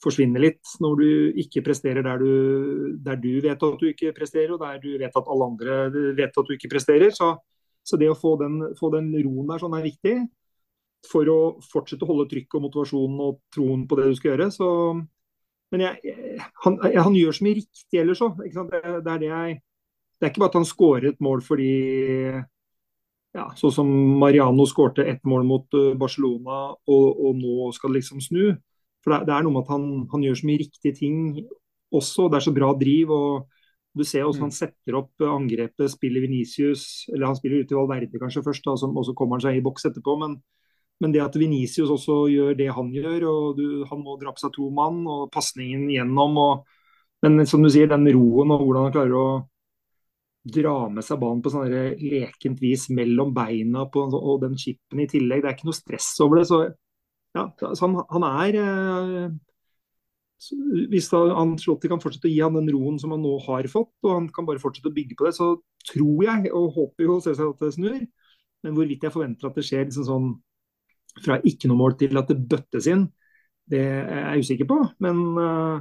forsvinne 0.00 0.40
litt 0.40 0.76
når 0.80 1.02
du 1.02 1.40
ikke 1.42 1.64
presterer 1.66 2.06
der 2.06 2.22
du, 2.22 2.96
der 3.04 3.18
du, 3.20 3.32
vet 3.44 3.60
at 3.60 3.80
du 3.82 3.88
ikke 3.90 4.14
presterer, 4.16 4.54
og 4.54 4.62
der 4.62 4.78
du 4.82 4.94
vet 4.98 5.16
at 5.16 5.28
alle 5.34 5.50
andre 5.50 5.80
vet 6.16 6.30
at 6.30 6.46
du 6.46 6.54
ikke 6.56 6.72
presterer. 6.72 7.10
Så, 7.14 7.34
så 7.84 7.98
det 8.00 8.10
å 8.10 8.18
få 8.18 8.36
den, 8.40 8.62
få 8.78 8.92
den, 8.94 9.10
roen 9.18 9.50
der 9.50 9.62
sånn 9.62 9.76
er 9.76 9.86
viktig 9.90 10.20
for 11.08 11.28
å 11.32 11.38
fortsette 11.64 12.04
å 12.04 12.10
holde 12.10 12.28
trykket 12.30 12.58
og 12.58 12.66
motivasjonen 12.66 13.24
og 13.24 13.40
troen 13.54 13.86
på 13.88 13.98
det 13.98 14.10
du 14.10 14.18
skal 14.18 14.34
gjøre. 14.34 14.50
Så, 14.52 14.68
men 15.72 15.84
jeg, 15.86 16.16
han, 16.64 16.78
han, 16.84 17.16
gjør 17.16 17.36
så 17.36 17.46
mye 17.46 17.60
riktig 17.62 18.02
ellers 18.02 18.22
òg. 18.26 18.40
Det, 18.44 18.70
det, 19.06 19.12
er 19.14 19.22
det, 19.22 19.60
det 20.20 20.26
er 20.26 20.32
ikke 20.32 20.44
bare 20.44 20.52
at 20.52 20.58
han 20.60 20.68
skårer 20.68 21.12
et 21.12 21.22
mål 21.24 21.44
fordi 21.46 21.74
ja, 23.30 23.46
Sånn 23.54 23.74
som 23.74 23.90
Mariano 24.18 24.64
skårte 24.66 25.04
ett 25.06 25.22
mål 25.28 25.44
mot 25.46 25.78
eh, 25.78 25.92
Barcelona 25.98 26.72
og, 26.74 27.06
og 27.14 27.36
nå 27.38 27.68
skal 27.76 27.92
det 27.92 28.00
liksom 28.00 28.22
snu. 28.24 28.56
For 29.04 29.14
det, 29.14 29.32
er 29.32 29.46
noe 29.46 29.54
med 29.54 29.64
at 29.64 29.70
han, 29.72 29.86
han, 30.10 30.24
gjør 30.26 30.40
så 30.40 30.48
mye 30.48 30.60
riktige 30.60 30.96
ting 30.98 31.20
også. 31.94 32.26
Det 32.28 32.40
er 32.40 32.46
så 32.48 32.54
bra 32.56 32.72
driv. 32.76 33.12
og 33.14 33.46
Du 33.96 34.02
ser 34.04 34.26
også 34.26 34.42
mm. 34.42 34.46
han 34.48 34.56
setter 34.56 34.98
opp 34.98 35.24
angrepet, 35.24 35.86
spiller 35.94 36.26
Venicius 36.26 37.06
Eller 37.14 37.30
han 37.30 37.38
spiller 37.38 37.62
ute 37.62 37.74
i 37.74 37.78
Valverde 37.78 38.20
kanskje 38.20 38.44
først, 38.44 38.66
da, 38.66 38.74
og 38.74 39.06
så 39.06 39.14
kommer 39.16 39.38
han 39.38 39.46
seg 39.46 39.60
i 39.60 39.64
boks 39.64 39.88
etterpå. 39.88 40.18
Men, 40.20 40.40
men, 41.00 41.12
det 41.14 41.22
at 41.24 41.36
Venicius 41.40 41.90
også 41.92 42.22
gjør 42.32 42.58
det 42.58 42.68
han 42.76 42.90
gjør, 42.92 43.24
og 43.30 43.60
du, 43.60 43.66
han 43.88 44.02
må 44.04 44.18
dra 44.20 44.34
på 44.34 44.42
seg 44.42 44.52
to 44.56 44.68
mann, 44.74 45.00
og 45.08 45.30
pasningen 45.32 45.88
gjennom. 45.92 46.36
Og, 46.40 46.76
men 47.24 47.46
som 47.48 47.64
du 47.64 47.70
sier, 47.72 47.88
den 47.90 48.08
roen 48.12 48.52
og 48.52 48.66
hvordan 48.66 48.88
han 48.88 48.94
klarer 48.96 49.16
å 49.16 49.28
dra 50.50 50.74
med 50.88 51.04
seg 51.04 51.20
ballen 51.20 51.42
på 51.44 51.52
sånn 51.52 51.68
lekent 52.00 52.60
vis 52.62 52.86
mellom 52.96 53.32
beina 53.36 53.84
på, 53.92 54.06
og 54.16 54.40
den 54.44 54.56
chipen 54.60 55.02
i 55.04 55.08
tillegg. 55.10 55.42
Det 55.42 55.50
er 55.50 55.58
ikke 55.58 55.68
noe 55.68 55.80
stress 55.80 56.14
over 56.24 56.40
det. 56.40 56.46
så 56.48 56.62
ja, 57.36 57.44
så 57.60 57.86
han, 57.86 58.00
han 58.10 58.24
er 58.26 58.56
eh, 58.58 59.34
Hvis 60.90 61.10
Ancelotti 61.14 61.90
kan 61.90 62.00
fortsette 62.02 62.26
å 62.26 62.32
gi 62.32 62.40
han 62.42 62.56
den 62.56 62.70
roen 62.74 62.96
som 62.98 63.12
han 63.14 63.22
nå 63.22 63.36
har 63.44 63.68
fått, 63.70 63.92
og 64.06 64.14
han 64.16 64.28
kan 64.34 64.48
bare 64.48 64.62
fortsette 64.62 64.90
å 64.90 64.96
bygge 64.96 65.18
på 65.18 65.28
det, 65.28 65.34
så 65.36 65.52
tror 65.86 66.24
jeg, 66.24 66.50
og 66.56 66.72
håper 66.78 67.06
jo 67.06 67.18
selvsagt 67.22 67.60
at 67.60 67.66
det 67.66 67.74
snur, 67.76 68.00
men 68.64 68.76
hvorvidt 68.76 69.04
jeg 69.04 69.14
forventer 69.14 69.50
at 69.50 69.60
det 69.60 69.66
skjer 69.68 69.84
liksom 69.86 70.06
sånn 70.08 70.30
fra 71.24 71.38
ikke 71.46 71.70
noe 71.70 71.80
mål 71.80 71.96
til 72.00 72.18
at 72.20 72.28
det 72.30 72.38
bøttes 72.50 72.88
inn, 72.90 73.06
det 73.70 73.80
er 73.80 74.34
jeg 74.34 74.44
usikker 74.44 74.68
på. 74.70 74.78
Men 75.04 75.22
uh, 75.38 75.78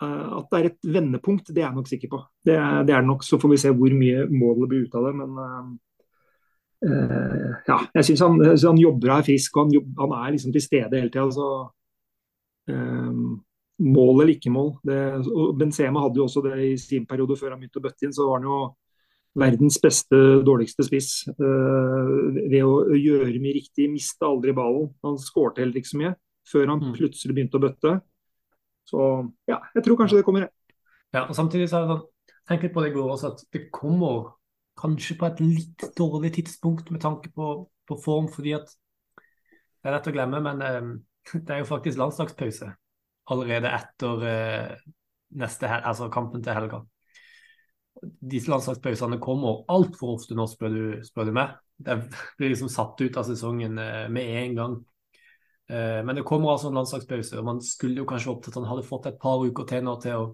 at 0.00 0.48
det 0.48 0.58
er 0.58 0.70
et 0.70 0.90
vendepunkt, 0.94 1.50
det 1.50 1.62
er 1.62 1.68
jeg 1.68 1.76
nok 1.76 1.90
sikker 1.90 2.10
på. 2.12 2.22
Det 2.46 2.56
det 2.88 2.94
er 2.96 3.04
nok, 3.04 3.24
Så 3.24 3.38
får 3.40 3.52
vi 3.52 3.60
se 3.60 3.72
hvor 3.74 3.92
mye 3.96 4.26
målet 4.30 4.70
blir 4.70 4.86
ut 4.86 4.96
av 4.96 5.08
det. 5.08 5.14
Men 5.18 5.30
uh, 6.86 7.52
ja, 7.68 7.78
jeg 7.94 8.08
syns 8.08 8.24
han, 8.24 8.40
han, 8.40 8.80
jobber 8.80 9.12
og 9.12 9.18
er 9.18 9.28
frisk, 9.28 9.56
og 9.56 9.66
han, 9.66 9.76
jobb, 9.76 9.92
han 10.00 10.16
er 10.22 10.34
liksom 10.36 10.52
til 10.52 10.66
stede 10.66 11.00
hele 11.00 11.12
tida. 11.12 11.28
Så 11.34 11.48
uh, 12.72 13.38
mål 13.80 14.14
eller 14.14 14.34
ikke 14.34 14.52
mål. 14.52 14.74
Det, 14.84 15.00
Benzema 15.58 16.04
hadde 16.04 16.20
jo 16.20 16.28
også 16.28 16.44
det 16.44 16.60
i 16.64 16.76
sin 16.80 17.06
periode 17.08 17.36
før 17.40 17.54
han 17.54 17.60
begynte 17.60 17.80
å 17.82 17.88
bøtte 17.88 18.06
inn. 18.06 18.14
Så 18.16 18.28
var 18.28 18.40
han 18.40 18.48
jo 18.48 18.60
verdens 19.38 19.76
beste, 19.82 20.18
dårligste 20.46 20.84
spiss 20.86 21.10
uh, 21.30 22.30
ved 22.50 22.62
å 22.64 22.96
gjøre 22.96 23.42
mye 23.42 23.56
riktig. 23.60 23.90
Miste 23.92 24.26
aldri 24.26 24.54
ballen. 24.56 24.90
Han 25.06 25.18
skårte 25.20 25.62
heller 25.62 25.80
ikke 25.80 25.92
så 25.92 26.00
mye 26.00 26.14
før 26.50 26.72
han 26.72 26.80
mm. 26.82 26.94
plutselig 26.96 27.36
begynte 27.36 27.60
å 27.60 27.62
bøtte. 27.62 27.92
Så 28.90 29.06
ja, 29.46 29.60
jeg 29.76 29.84
tror 29.86 30.00
kanskje 30.00 30.18
det 30.18 30.26
kommer. 30.26 30.48
Ja, 31.14 31.26
og 31.26 31.36
Samtidig 31.38 31.68
så 31.70 31.78
er 31.78 31.86
det 31.86 31.94
sånn, 31.94 32.04
tenk 32.50 32.64
litt 32.66 32.74
på 32.74 32.82
det 32.82 32.90
i 32.90 32.94
går 32.96 33.12
også, 33.14 33.32
at 33.34 33.44
det 33.54 33.68
kommer 33.74 34.32
kanskje 34.80 35.16
på 35.20 35.28
et 35.28 35.42
litt 35.44 35.86
dårlig 35.98 36.32
tidspunkt 36.38 36.90
med 36.90 37.02
tanke 37.02 37.30
på, 37.34 37.52
på 37.86 37.98
form, 38.02 38.30
fordi 38.32 38.56
at 38.58 38.70
det 38.70 39.90
er 39.90 39.96
lett 39.96 40.08
å 40.10 40.14
glemme, 40.14 40.40
men 40.44 40.62
eh, 40.64 40.88
det 41.36 41.54
er 41.54 41.62
jo 41.62 41.68
faktisk 41.68 42.00
landslagspause 42.00 42.70
allerede 43.30 43.70
etter 43.70 44.24
uh, 44.26 44.72
neste 45.38 45.68
altså 45.70 46.08
kampen 46.12 46.42
til 46.42 46.56
helga. 46.56 46.80
Disse 48.00 48.50
landslagspausene 48.50 49.18
kommer 49.20 49.64
altfor 49.72 50.14
ofte 50.16 50.36
nå, 50.36 50.46
spør 50.48 50.76
du, 50.76 50.84
spør 51.04 51.28
du 51.28 51.34
meg. 51.36 51.56
Det 51.80 51.96
blir 52.38 52.52
liksom 52.52 52.70
satt 52.72 53.00
ut 53.00 53.18
av 53.20 53.26
sesongen 53.28 53.78
eh, 53.80 54.06
med 54.12 54.36
en 54.42 54.56
gang. 54.56 54.76
Eh, 55.70 56.00
men 56.04 56.16
det 56.16 56.26
kommer 56.28 56.54
altså 56.54 56.70
en 56.70 56.78
landslagspause, 56.80 57.38
og 57.38 57.46
man 57.46 57.60
skulle 57.64 58.02
jo 58.02 58.08
kanskje 58.08 58.32
håpet 58.32 58.52
at 58.52 58.60
han 58.60 58.68
hadde 58.72 58.86
fått 58.88 59.10
et 59.10 59.20
par 59.20 59.44
uker 59.44 59.68
til 59.68 59.84
nå 59.86 59.96
til 60.02 60.16
å 60.18 60.28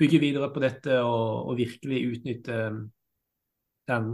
bygge 0.00 0.20
videre 0.22 0.50
på 0.54 0.62
dette 0.62 0.98
og, 1.04 1.50
og 1.50 1.58
virkelig 1.58 2.00
utnytte 2.14 2.60
den, 3.90 4.08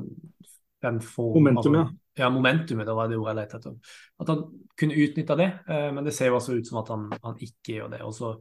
den 0.82 1.00
form, 1.04 1.38
Momentumet. 1.38 1.80
altså, 1.80 1.96
ja. 2.18 2.30
Momentumet, 2.32 2.88
det 2.88 2.96
var 2.96 3.08
det 3.08 3.20
ordet 3.20 3.32
jeg 3.32 3.38
lette 3.38 3.60
etter. 3.60 3.94
At 4.20 4.32
han 4.32 4.42
kunne 4.82 4.98
utnytta 5.04 5.36
det, 5.38 5.48
eh, 5.68 5.88
men 5.94 6.06
det 6.06 6.14
ser 6.16 6.32
jo 6.32 6.40
altså 6.40 6.58
ut 6.58 6.68
som 6.68 6.82
at 6.82 6.92
han, 6.92 7.06
han 7.22 7.40
ikke 7.46 7.78
gjør 7.78 7.94
det. 7.94 8.02
Og 8.08 8.14
så 8.16 8.34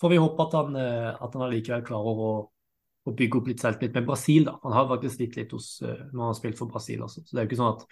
får 0.00 0.14
vi 0.14 0.22
håpe 0.22 0.48
at 0.48 0.58
han, 0.58 0.80
eh, 0.80 1.10
at 1.12 1.36
han 1.36 1.46
allikevel 1.46 1.84
klarer 1.86 2.24
å, 2.26 2.32
å, 3.06 3.14
bygge 3.18 3.38
opp 3.38 3.50
litt 3.50 3.62
selvtillit 3.62 3.98
med 3.98 4.08
Brasil. 4.08 4.46
da. 4.48 4.56
Han 4.62 4.76
har 4.76 4.88
faktisk 4.90 5.18
slitt 5.18 5.36
litt 5.38 5.52
hos, 5.52 5.68
eh, 5.82 6.02
når 6.12 6.18
han 6.20 6.30
har 6.30 6.40
spilt 6.40 6.58
for 6.58 6.72
Brasil. 6.72 7.02
Også. 7.02 7.22
Så 7.24 7.34
det 7.34 7.40
er 7.40 7.46
jo 7.46 7.52
ikke 7.52 7.60
sånn 7.62 7.76
at 7.76 7.86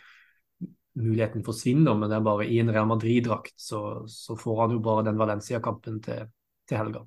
muligheten 1.01 1.47
forsvinner, 1.47 1.95
men 1.95 2.11
det 2.11 2.19
er 2.19 2.27
bare 2.27 2.49
i 2.51 2.59
en 2.61 2.73
Real 2.73 2.89
Madrid-drakt 2.91 3.55
så, 3.61 4.03
så, 4.11 4.37
får 4.39 4.61
han 4.65 4.77
jo 4.77 4.83
bare 4.85 5.07
den 5.07 5.19
Valencia-kampen 5.19 6.01
til, 6.05 6.31
til 6.69 6.81
helga. 6.81 7.05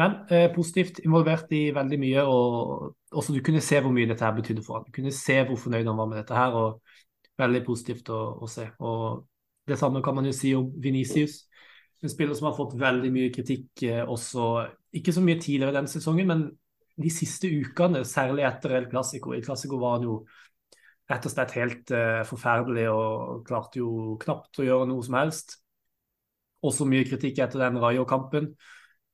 Men 0.00 0.16
eh, 0.34 0.48
positivt 0.54 0.98
involvert 1.04 1.52
i 1.54 1.68
veldig 1.74 1.98
mye, 2.02 2.24
og 2.26 2.96
også 3.14 3.36
du 3.36 3.42
kunne 3.46 3.62
se 3.62 3.78
hvor 3.80 3.94
mye 3.94 4.08
dette 4.10 4.26
her 4.26 4.34
betydde 4.34 4.64
for 4.66 4.80
han. 4.80 4.88
Du 4.88 4.96
kunne 4.96 5.14
se 5.14 5.38
hvor 5.46 5.60
fornøyd 5.60 5.86
han 5.86 6.00
var 6.00 6.10
med 6.10 6.18
dette 6.18 6.34
her, 6.34 6.56
og 6.58 6.80
veldig 7.38 7.62
positivt 7.66 8.10
å, 8.10 8.20
å 8.42 8.50
se. 8.50 8.66
Og 8.82 9.24
Det 9.64 9.78
samme 9.80 10.02
kan 10.04 10.16
man 10.16 10.26
jo 10.28 10.34
si 10.36 10.50
om 10.54 10.66
Venicius. 10.82 11.44
En 12.04 12.12
spiller 12.12 12.36
som 12.36 12.50
har 12.50 12.56
fått 12.56 12.74
veldig 12.76 13.10
mye 13.14 13.30
kritikk 13.32 13.86
eh, 13.86 14.02
også, 14.02 14.66
ikke 14.98 15.14
så 15.14 15.22
mye 15.24 15.38
tidligere 15.40 15.78
den 15.78 15.88
sesongen, 15.88 16.28
men 16.28 16.44
de 17.00 17.10
siste 17.10 17.50
ukene, 17.50 18.04
særlig 18.06 18.44
etter 18.46 18.76
El 18.78 18.88
Clásico. 18.90 19.34
El 19.34 19.42
Clásico 19.44 19.78
var 19.80 19.98
han 19.98 20.06
jo 20.06 20.18
rett 21.10 21.26
og 21.26 21.32
slett 21.34 21.56
helt 21.58 21.90
uh, 21.92 22.22
forferdelig 22.28 22.86
og 22.92 23.42
klarte 23.48 23.82
jo 23.82 24.14
knapt 24.22 24.62
å 24.62 24.66
gjøre 24.66 24.88
noe 24.88 25.04
som 25.04 25.18
helst. 25.18 25.58
Også 26.64 26.86
mye 26.88 27.04
kritikk 27.04 27.42
etter 27.44 27.60
den 27.60 27.80
Rayo-kampen, 27.82 28.52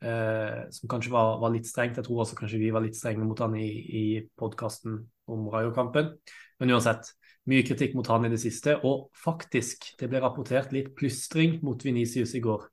uh, 0.05 0.61
som 0.71 0.93
kanskje 0.93 1.15
var, 1.15 1.39
var, 1.43 1.55
litt 1.55 1.71
strengt. 1.71 1.99
Jeg 1.99 2.07
tror 2.07 2.23
også 2.25 2.39
kanskje 2.39 2.61
vi 2.63 2.71
var 2.75 2.85
litt 2.85 2.99
strenge 2.99 3.27
mot 3.27 3.41
han 3.43 3.57
i, 3.59 3.71
i 3.71 4.05
podkasten 4.39 5.01
om 5.31 5.49
Rayo-kampen. 5.51 6.13
Men 6.61 6.77
uansett, 6.77 7.15
mye 7.51 7.65
kritikk 7.67 7.97
mot 7.97 8.07
han 8.13 8.29
i 8.29 8.33
det 8.33 8.43
siste. 8.43 8.77
Og 8.87 9.09
faktisk, 9.17 9.95
det 9.99 10.11
ble 10.13 10.21
rapportert 10.23 10.75
litt 10.77 10.93
plystring 10.99 11.59
mot 11.67 11.81
Venicius 11.85 12.37
i 12.39 12.45
går. 12.45 12.69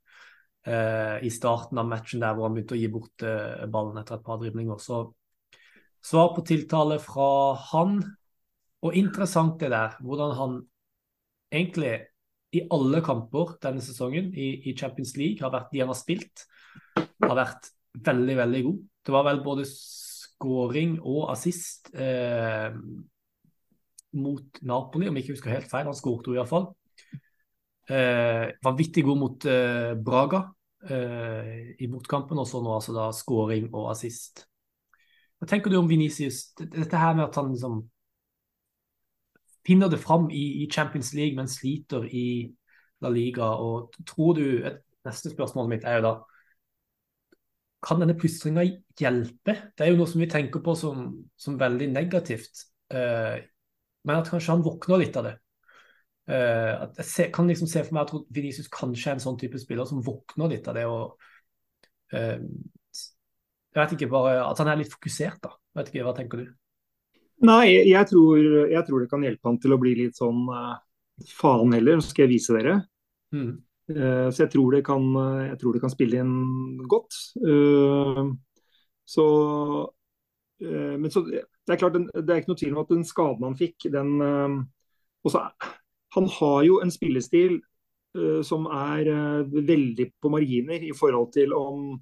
Uh, 0.68 1.24
I 1.24 1.30
starten 1.32 1.80
av 1.80 1.88
matchen 1.88 2.20
der 2.20 2.36
hvor 2.36 2.50
han 2.50 2.58
begynte 2.58 2.76
å 2.76 2.82
gi 2.82 2.90
bort 2.92 3.24
ballen 3.72 4.02
etter 4.02 4.18
et 4.18 4.26
par 4.26 4.42
driblinger. 4.42 4.82
Så 4.84 5.06
svar 6.04 6.34
på 6.36 6.44
tiltale 6.48 7.00
fra 7.04 7.30
han 7.72 8.02
og 8.86 8.96
interessant 8.96 9.58
det 9.62 9.72
der, 9.74 9.96
hvordan 10.06 10.36
han 10.38 10.58
egentlig 11.52 11.96
i 12.56 12.64
alle 12.72 13.02
kamper 13.04 13.56
denne 13.64 13.84
sesongen 13.84 14.30
i, 14.36 14.48
i, 14.70 14.76
Champions 14.78 15.16
League 15.18 15.44
har 15.44 15.52
vært 15.54 15.74
de 15.74 15.82
han 15.84 15.92
har 15.92 16.00
spilt, 16.00 16.46
har 16.96 17.36
vært 17.36 17.72
veldig, 18.08 18.38
veldig 18.40 18.64
god. 18.68 18.82
Det 19.08 19.16
var 19.16 19.28
vel 19.28 19.44
både 19.44 19.66
scoring 19.68 20.98
og 21.02 21.32
assist 21.34 21.92
eh, 21.96 22.76
mot 24.18 24.62
Napoli, 24.62 25.10
om 25.10 25.18
jeg 25.18 25.26
ikke 25.26 25.36
husker 25.36 25.56
helt 25.56 25.72
feil. 25.72 25.90
Han 25.90 25.98
skåret 25.98 26.30
iallfall. 26.32 26.70
Eh, 27.88 28.46
vanvittig 28.64 29.04
god 29.08 29.20
mot 29.20 29.48
eh, 29.48 29.94
Braga 30.04 30.44
eh, 30.44 30.57
i 30.92 31.88
bortkampen, 31.92 32.40
og 32.40 32.48
så 32.48 32.62
nå 32.64 32.72
altså 32.76 32.94
da 32.96 33.10
scoring 33.16 33.68
og 33.74 33.92
assist. 33.92 34.46
Hva 35.38 35.48
tenker 35.50 35.70
du 35.70 35.78
om 35.80 35.90
Venicius? 35.90 36.52
Dette 36.58 36.98
her 36.98 37.14
med 37.18 37.28
at 37.28 37.38
han 37.38 37.52
liksom 37.52 37.82
finner 39.68 39.92
det 39.92 40.00
fram 40.02 40.30
i, 40.32 40.64
i, 40.64 40.70
Champions 40.72 41.14
League, 41.14 41.36
men 41.36 41.50
sliter 41.52 42.08
i 42.08 42.48
La 43.04 43.12
Liga. 43.14 43.54
Og 43.62 43.94
tror 44.08 44.38
du 44.40 44.48
Neste 45.08 45.30
spørsmålet 45.32 45.70
mitt 45.72 45.86
er 45.88 46.02
jo 46.02 46.04
da 46.04 46.10
Kan 47.86 48.02
denne 48.02 48.18
plystringa 48.20 48.66
hjelpe? 49.00 49.54
Det 49.78 49.86
er 49.86 49.94
jo 49.94 50.00
noe 50.02 50.10
som 50.10 50.20
vi 50.20 50.28
tenker 50.28 50.60
på 50.66 50.74
som, 50.76 51.12
som 51.40 51.60
veldig 51.60 51.92
negativt. 51.94 52.66
Uh, 52.92 53.38
men 54.04 54.18
at 54.18 54.32
kanskje 54.32 54.56
han 54.56 54.66
våkner 54.66 55.00
litt 55.04 55.16
av 55.20 55.30
det. 55.30 55.36
At 56.28 56.98
jeg 57.00 57.08
se, 57.08 57.26
kan 57.32 57.48
liksom 57.48 57.70
se 57.72 57.86
for 57.88 57.96
meg 57.96 58.10
at 58.10 58.32
Vinicius 58.36 58.68
kanskje 58.72 59.14
er 59.14 59.16
en 59.16 59.24
sånn 59.24 59.38
type 59.40 59.60
spiller 59.62 59.88
som 59.88 60.04
våkner 60.04 60.52
litt 60.52 60.66
av 60.68 60.76
det. 60.76 60.84
å 60.84 60.98
uh, 62.14 62.40
jeg 63.78 63.80
vet 63.80 63.94
ikke, 63.96 64.10
bare 64.12 64.40
At 64.42 64.60
han 64.60 64.72
er 64.72 64.82
litt 64.82 64.92
fokusert, 64.92 65.40
da. 65.44 65.54
Jeg 65.56 65.80
vet 65.80 65.92
ikke, 65.94 66.08
Hva 66.08 66.16
tenker 66.18 66.42
du? 66.42 66.50
Nei, 67.48 67.78
jeg 67.86 68.10
tror, 68.10 68.42
jeg 68.74 68.84
tror, 68.88 69.04
det 69.04 69.12
kan 69.12 69.24
hjelpe 69.24 69.46
han 69.46 69.60
til 69.62 69.76
å 69.76 69.80
bli 69.80 69.94
litt 70.00 70.18
sånn 70.18 70.48
uh, 70.50 70.76
faen 71.38 71.76
heller, 71.78 72.02
så 72.02 72.10
skal 72.12 72.26
jeg 72.26 72.34
vise 72.34 72.56
dere. 72.58 72.80
Mm. 73.36 73.52
Så 73.88 74.42
jeg 74.42 74.52
tror, 74.52 74.74
det 74.76 74.82
kan, 74.84 75.04
jeg 75.46 75.60
tror 75.62 75.78
det 75.78 75.80
kan 75.80 75.92
spille 75.94 76.18
inn 76.20 76.82
godt. 76.92 77.16
Så 79.08 79.26
Men 80.60 81.14
så, 81.14 81.24
det 81.24 81.72
er 81.72 81.80
klart, 81.80 81.96
det 81.96 82.26
er 82.26 82.42
ikke 82.42 82.52
noe 82.52 82.60
tvil 82.60 82.74
om 82.76 82.82
at 82.82 82.92
den 82.92 83.06
skaden 83.08 83.46
han 83.48 83.56
fikk, 83.56 83.88
den 83.94 84.12
også, 85.24 85.46
Han 86.16 86.30
har 86.38 86.62
jo 86.68 86.80
en 86.84 86.94
spillestil 86.94 87.60
som 88.48 88.64
er 88.74 89.10
veldig 89.54 90.08
på 90.24 90.30
marginer 90.34 90.82
i 90.88 90.94
forhold 90.96 91.28
til 91.36 91.52
om 91.54 91.98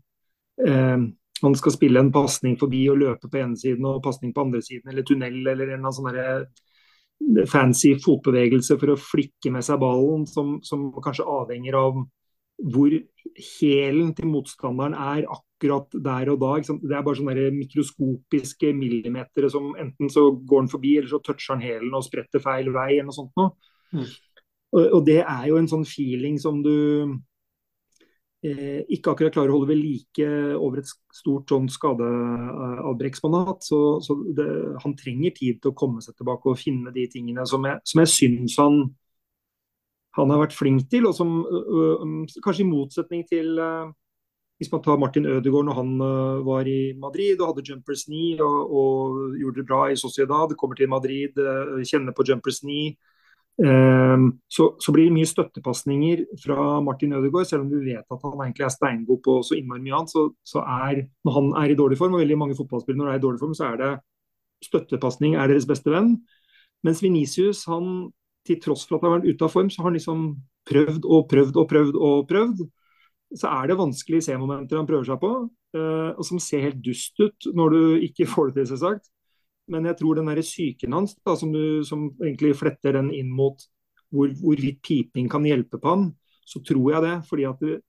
man 1.44 1.56
skal 1.56 1.74
spille 1.76 2.00
en 2.00 2.12
pasning 2.16 2.56
forbi 2.60 2.86
og 2.92 3.02
løpe 3.02 3.30
på 3.32 3.42
ene 3.42 3.58
siden 3.60 3.86
og 3.90 4.04
pasning 4.04 4.34
på 4.34 4.46
andre 4.46 4.62
siden, 4.64 4.88
eller 4.92 5.06
tunnel 5.08 5.42
eller 5.52 5.74
en 5.76 5.90
sånn 5.94 6.12
eh, 6.16 6.46
fancy 7.52 7.96
fotbevegelse 8.04 8.78
for 8.80 8.94
å 8.94 9.00
flikke 9.00 9.52
med 9.52 9.66
seg 9.66 9.82
ballen, 9.82 10.26
som, 10.30 10.60
som 10.64 10.88
kanskje 11.04 11.28
avhenger 11.28 11.78
av 11.80 12.00
hvor 12.72 12.94
hælen 13.36 14.14
til 14.16 14.30
motstanderen 14.32 14.96
er 14.96 15.26
akkurat 15.28 15.92
der 15.92 16.32
og 16.32 16.40
da. 16.40 16.54
Det 16.64 16.96
er 16.96 17.04
bare 17.04 17.20
sånne 17.20 17.50
mikroskopiske 17.58 18.72
millimeter 18.78 19.50
som 19.52 19.74
enten 19.82 20.12
så 20.12 20.30
går 20.39 20.63
den 20.63 20.72
forbi, 20.72 20.94
eller 21.02 21.12
så 21.12 21.20
toucher 21.24 21.58
han 21.58 21.65
hælen 21.65 21.98
og 21.98 22.06
spretter 22.08 22.44
feil 22.44 22.72
vei, 22.72 22.94
eller 22.94 23.10
noe 23.10 23.18
sånt 23.18 23.36
noe. 23.36 23.52
Mm. 23.93 24.10
Og, 24.76 24.82
og, 24.82 25.02
det 25.08 25.21
er 25.21 25.48
jo 25.50 25.60
en 25.60 25.69
sånn 25.71 25.86
feeling 25.88 26.39
som 26.41 26.62
du 26.65 26.74
Eh, 28.45 28.84
ikke 28.93 29.13
akkurat 29.13 29.34
klarer 29.34 29.50
å 29.50 29.56
holde 29.56 29.71
ved 29.71 29.80
like 29.80 30.26
over 30.60 30.82
et 30.82 30.89
stort 31.15 31.50
sånn 31.50 31.69
skadeavbrekksmandat. 31.71 33.65
Så, 33.65 33.80
så 34.06 34.17
det, 34.38 34.45
han 34.84 34.93
trenger 35.00 35.34
tid 35.34 35.62
til 35.62 35.71
å 35.71 35.78
komme 35.78 36.04
seg 36.04 36.17
tilbake 36.19 36.52
og 36.52 36.60
finne 36.62 36.93
de 36.93 37.08
tingene 37.10 37.45
som 37.50 37.65
jeg, 37.65 37.82
som 37.89 38.04
jeg 38.04 38.12
syns 38.13 38.58
han, 38.62 38.82
han 40.19 40.34
har 40.34 40.43
vært 40.43 40.58
flink 40.58 40.86
til. 40.91 41.08
Og 41.10 41.15
som 41.17 41.39
øh, 41.41 42.28
kanskje 42.43 42.65
i 42.67 42.69
motsetning 42.69 43.26
til 43.32 43.56
øh, 43.58 43.89
hvis 44.62 44.69
man 44.71 44.84
tar 44.84 45.02
Martin 45.02 45.26
Ødegaard 45.32 45.71
når 45.71 45.80
han 45.80 45.95
øh, 46.06 46.45
var 46.45 46.69
i 46.69 46.93
Madrid 47.00 47.41
og 47.41 47.54
hadde 47.54 47.65
jumpers 47.71 48.06
knee 48.06 48.38
og, 48.43 48.60
og, 48.69 49.17
gjorde 49.41 49.63
det 49.63 49.69
bra 49.71 49.82
i 49.89 49.98
Sociedad, 50.00 50.54
kommer 50.60 50.78
til 50.78 50.91
Madrid, 50.91 51.41
kjenner 51.88 52.13
på 52.13 52.28
jumpers 52.30 52.62
knee 52.62 52.93
så, 53.56 54.65
så, 54.84 54.91
blir 54.91 55.06
det 55.08 55.15
mye 55.15 55.28
støttepasninger 55.30 56.26
fra 56.44 56.82
Martin 56.84 57.13
Ødegaard, 57.15 57.48
selv 57.48 57.63
om 57.63 57.70
du 57.72 57.78
vet 57.80 58.04
at 58.04 58.26
han 58.28 58.41
egentlig 58.44 58.65
er 58.68 58.74
steingod 58.74 59.22
på 59.24 59.38
så 59.48 59.56
innmari 59.56 59.80
mye 59.86 59.96
annet. 59.96 60.12
Så, 60.12 60.26
så, 60.44 60.60
er, 60.60 61.06
når 61.24 61.38
han 61.38 61.48
er 61.63 61.72
i 61.72 61.78
dårlig 61.80 61.98
form, 61.98 62.18
og 62.18 62.24
veldig 62.26 62.38
mange 62.41 62.58
fotballspillere 62.60 63.00
når 63.00 63.08
de 63.08 63.13
er 63.13 63.22
i 63.22 63.26
dårlig 63.28 63.39
form, 63.39 63.56
så 63.56 63.70
er 63.70 63.80
det 63.80 63.94
støttepasning 64.65 65.38
er 65.39 65.52
deres 65.52 65.68
beste 65.70 65.94
venn. 65.94 66.18
Mens 66.86 67.02
Venicius, 67.04 67.63
han, 67.72 68.10
til 68.46 68.60
tross 68.62 68.86
for 68.86 68.98
at 68.98 69.06
han 69.06 69.13
har 69.13 69.20
vært 69.22 69.32
ute 69.32 69.48
av 69.48 69.56
form, 69.56 69.72
så 69.72 69.82
har 69.82 69.89
han 69.89 69.98
liksom 69.98 70.28
prøvd 70.70 71.08
og 71.08 71.28
prøvd 71.32 71.60
og 71.62 71.70
prøvd 71.72 72.00
og 72.10 72.28
prøvd. 72.30 72.63
Så 73.36 73.50
er 73.50 73.70
det 73.70 73.80
vanskelige 73.80 74.28
C-momenter 74.28 74.80
han 74.80 74.88
prøver 74.89 75.08
seg 75.08 75.20
på, 75.22 75.32
eh, 75.78 76.12
og 76.13 76.24
som 76.28 76.41
ser 76.44 76.68
helt 76.68 76.84
dust 76.84 77.18
ut 77.20 77.50
når 77.58 77.74
du 77.74 77.82
ikke 78.10 78.28
får 78.30 78.52
det 78.52 78.60
til, 78.60 78.74
selvsagt. 78.74 79.10
Men 79.71 79.88
jeg 79.89 79.97
tror 79.99 80.19
den 80.19 80.30
der 80.30 80.43
psyken 80.45 80.93
hans, 80.93 81.15
da, 81.25 81.34
som, 81.39 81.54
du, 81.54 81.82
som 81.88 82.10
egentlig 82.21 82.54
fletter 82.60 82.99
den 82.99 83.10
inn 83.15 83.32
mot 83.34 83.63
hvor, 84.13 84.30
hvorvidt 84.39 84.84
piping 84.86 85.30
kan 85.32 85.45
hjelpe 85.47 85.80
på 85.82 85.91
han, 85.91 86.08
så 86.45 86.62
tror 86.63 86.91
jeg 86.93 87.06
det. 87.06 87.15
fordi 87.30 87.47
at 87.49 87.62
du, 87.62 87.80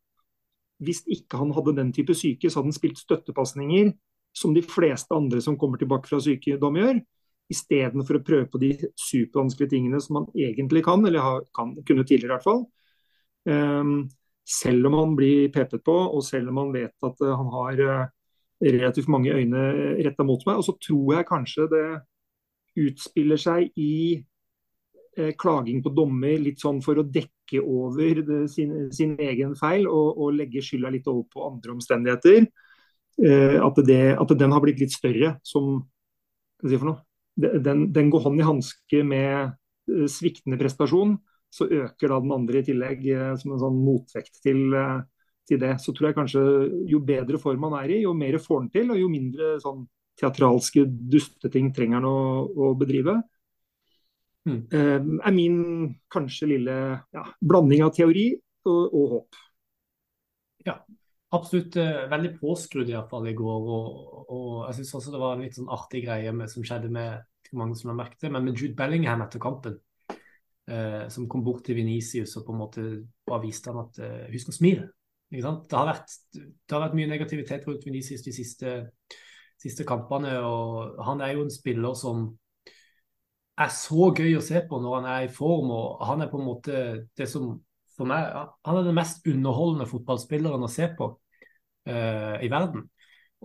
Hvis 0.78 1.02
ikke 1.08 1.38
han 1.40 1.52
hadde 1.56 1.76
den 1.76 1.92
type 1.92 2.14
syke, 2.14 2.50
så 2.50 2.60
hadde 2.60 2.72
han 2.72 2.76
spilt 2.76 2.98
støttepasninger 3.00 3.92
som 4.36 4.52
de 4.54 4.62
fleste 4.62 5.14
andre 5.16 5.40
som 5.40 5.56
kommer 5.56 5.80
tilbake 5.80 6.08
fra 6.08 6.20
sykdom 6.20 6.76
gjør. 6.76 7.00
Istedenfor 7.48 8.18
å 8.18 8.24
prøve 8.26 8.48
på 8.50 8.60
de 8.60 8.72
supervanskelige 8.98 9.72
tingene 9.72 10.00
som 10.02 10.20
han 10.20 10.26
egentlig 10.34 10.82
kan, 10.84 11.04
eller 11.06 11.24
har, 11.24 11.46
kan, 11.56 11.72
kunne 11.86 12.04
tidligere 12.04 12.34
i 12.34 12.34
hvert 12.34 12.44
fall. 12.44 12.64
Um, 13.46 14.08
selv 14.46 14.90
om 14.90 14.98
han 14.98 15.14
blir 15.16 15.48
pepet 15.54 15.84
på, 15.86 15.94
og 15.94 16.24
selv 16.26 16.50
om 16.50 16.60
han 16.64 16.74
vet 16.74 17.08
at 17.08 17.22
uh, 17.22 17.32
han 17.38 17.48
har 17.54 17.82
uh, 17.86 18.12
relativt 18.62 19.10
mange 19.12 19.34
øyne 19.34 19.62
retta 20.04 20.24
mot 20.24 20.42
meg. 20.46 20.60
Og 20.60 20.66
så 20.66 20.76
tror 20.80 21.16
jeg 21.16 21.28
kanskje 21.28 21.68
det 21.72 21.86
utspiller 22.86 23.40
seg 23.40 23.72
i 23.80 23.96
eh, 25.16 25.32
klaging 25.38 25.82
på 25.84 25.92
dommer, 25.96 26.36
litt 26.40 26.60
sånn 26.62 26.82
for 26.84 27.00
å 27.00 27.06
dekke 27.06 27.62
over 27.62 28.22
det, 28.26 28.40
sin, 28.52 28.88
sin, 28.94 29.14
egen 29.22 29.54
feil 29.58 29.86
og, 29.88 30.16
og, 30.16 30.34
legge 30.36 30.64
skylda 30.64 30.92
litt 30.92 31.08
over 31.10 31.26
på 31.32 31.44
andre 31.48 31.76
omstendigheter. 31.76 32.48
Eh, 33.22 33.58
at, 33.62 33.84
det, 33.88 34.02
at, 34.16 34.34
den 34.38 34.52
har 34.52 34.64
blitt 34.64 34.82
litt 34.82 34.96
større, 34.96 35.36
som 35.46 35.76
Hva 36.56 36.64
skal 36.64 36.72
jeg 36.72 36.78
si 36.78 36.82
for 36.82 36.90
noe? 36.92 37.02
Den, 37.36 37.90
den 37.92 38.08
går 38.08 38.22
hånd 38.24 38.40
i 38.40 38.46
hanske 38.48 39.02
med 39.04 39.32
eh, 39.92 40.06
sviktende 40.08 40.60
prestasjon. 40.60 41.18
Så 41.52 41.68
øker 41.68 42.10
da 42.10 42.20
den 42.20 42.32
andre 42.34 42.60
i 42.60 42.66
tillegg 42.66 43.04
eh, 43.12 43.34
som 43.40 43.54
en 43.54 43.60
sånn 43.62 43.76
motvekt 43.84 44.40
til 44.44 44.72
eh, 44.76 45.04
til 45.46 45.60
det, 45.62 45.76
så 45.82 45.94
tror 45.94 46.10
jeg 46.10 46.16
kanskje 46.16 46.42
jo 46.90 47.00
bedre 47.06 47.38
form 47.42 47.68
han 47.68 47.78
er 47.80 47.94
i, 47.94 48.02
jo 48.04 48.14
mer 48.16 48.38
får 48.42 48.64
han 48.64 48.72
til, 48.74 48.90
og 48.92 49.00
jo 49.00 49.08
mindre 49.12 49.54
sånn 49.62 49.84
teatralske 50.16 50.86
dusteting 50.86 51.72
trenger 51.76 52.00
han 52.00 52.08
å, 52.08 52.18
å 52.46 52.70
bedrive. 52.78 53.18
Mm. 54.46 54.60
Uh, 54.70 55.00
er 55.26 55.34
min 55.34 55.58
kanskje 56.12 56.52
lille 56.52 56.76
ja, 56.94 57.24
blanding 57.42 57.82
av 57.86 57.92
teori 57.96 58.28
og, 58.68 58.82
og 58.86 59.14
håp. 59.14 59.40
Ja, 60.66 60.76
absolutt 61.34 61.78
uh, 61.82 62.06
veldig 62.10 62.36
påskrudd 62.40 62.90
iallfall 62.92 63.30
i 63.30 63.36
går. 63.38 63.70
Og, 63.76 64.28
og 64.34 64.52
jeg 64.68 64.80
syns 64.80 64.94
også 65.00 65.14
det 65.14 65.22
var 65.22 65.36
en 65.36 65.46
litt 65.46 65.58
sånn 65.58 65.72
artig 65.74 66.04
greie 66.06 66.34
med, 66.34 66.50
som 66.52 66.66
skjedde 66.66 66.92
med 66.94 67.26
mange 67.56 67.76
som 67.78 67.92
har 67.92 67.98
merket 67.98 68.26
det, 68.26 68.32
men 68.34 68.46
med 68.46 68.58
Jude 68.58 68.76
Bellingham 68.78 69.22
etter 69.26 69.42
kampen. 69.42 69.80
Uh, 70.66 71.06
som 71.12 71.28
kom 71.30 71.44
bort 71.46 71.62
til 71.62 71.76
Venicius 71.78 72.32
og 72.40 72.42
på 72.48 72.50
en 72.50 72.58
måte 72.58 72.84
bare 73.22 73.44
viste 73.44 73.70
han 73.70 73.84
at 73.84 74.00
uh, 74.02 74.24
husk 74.32 74.50
å 74.50 74.54
smile. 74.56 74.88
Det 75.30 75.42
har, 75.42 75.88
vært, 75.88 76.12
det 76.32 76.72
har 76.72 76.84
vært 76.84 76.96
mye 76.98 77.10
negativitet 77.10 77.64
rundt 77.66 77.86
Venezia 77.86 78.18
de 78.22 78.32
siste, 78.34 78.74
siste, 79.58 79.86
kampene. 79.88 80.36
og 80.38 81.00
Han 81.04 81.20
er 81.24 81.34
jo 81.34 81.46
en 81.46 81.50
spiller 81.50 81.96
som 81.98 82.28
er 83.58 83.72
så 83.72 84.10
gøy 84.14 84.36
å 84.36 84.44
se 84.44 84.60
på 84.68 84.78
når 84.80 84.98
han 85.00 85.08
er 85.10 85.26
i 85.26 85.32
form. 85.32 85.72
og 85.74 86.04
Han 86.06 86.22
er 86.22 86.30
på 86.30 86.38
en 86.40 86.46
måte 86.46 86.82
det 87.18 87.28
som 87.30 87.56
for 87.96 88.08
meg, 88.08 88.28
han 88.68 88.76
er 88.76 88.84
den 88.84 88.98
mest 88.98 89.24
underholdende 89.26 89.88
fotballspilleren 89.88 90.66
å 90.66 90.68
se 90.68 90.90
på 90.98 91.08
uh, 91.88 92.36
i 92.44 92.50
verden. 92.52 92.84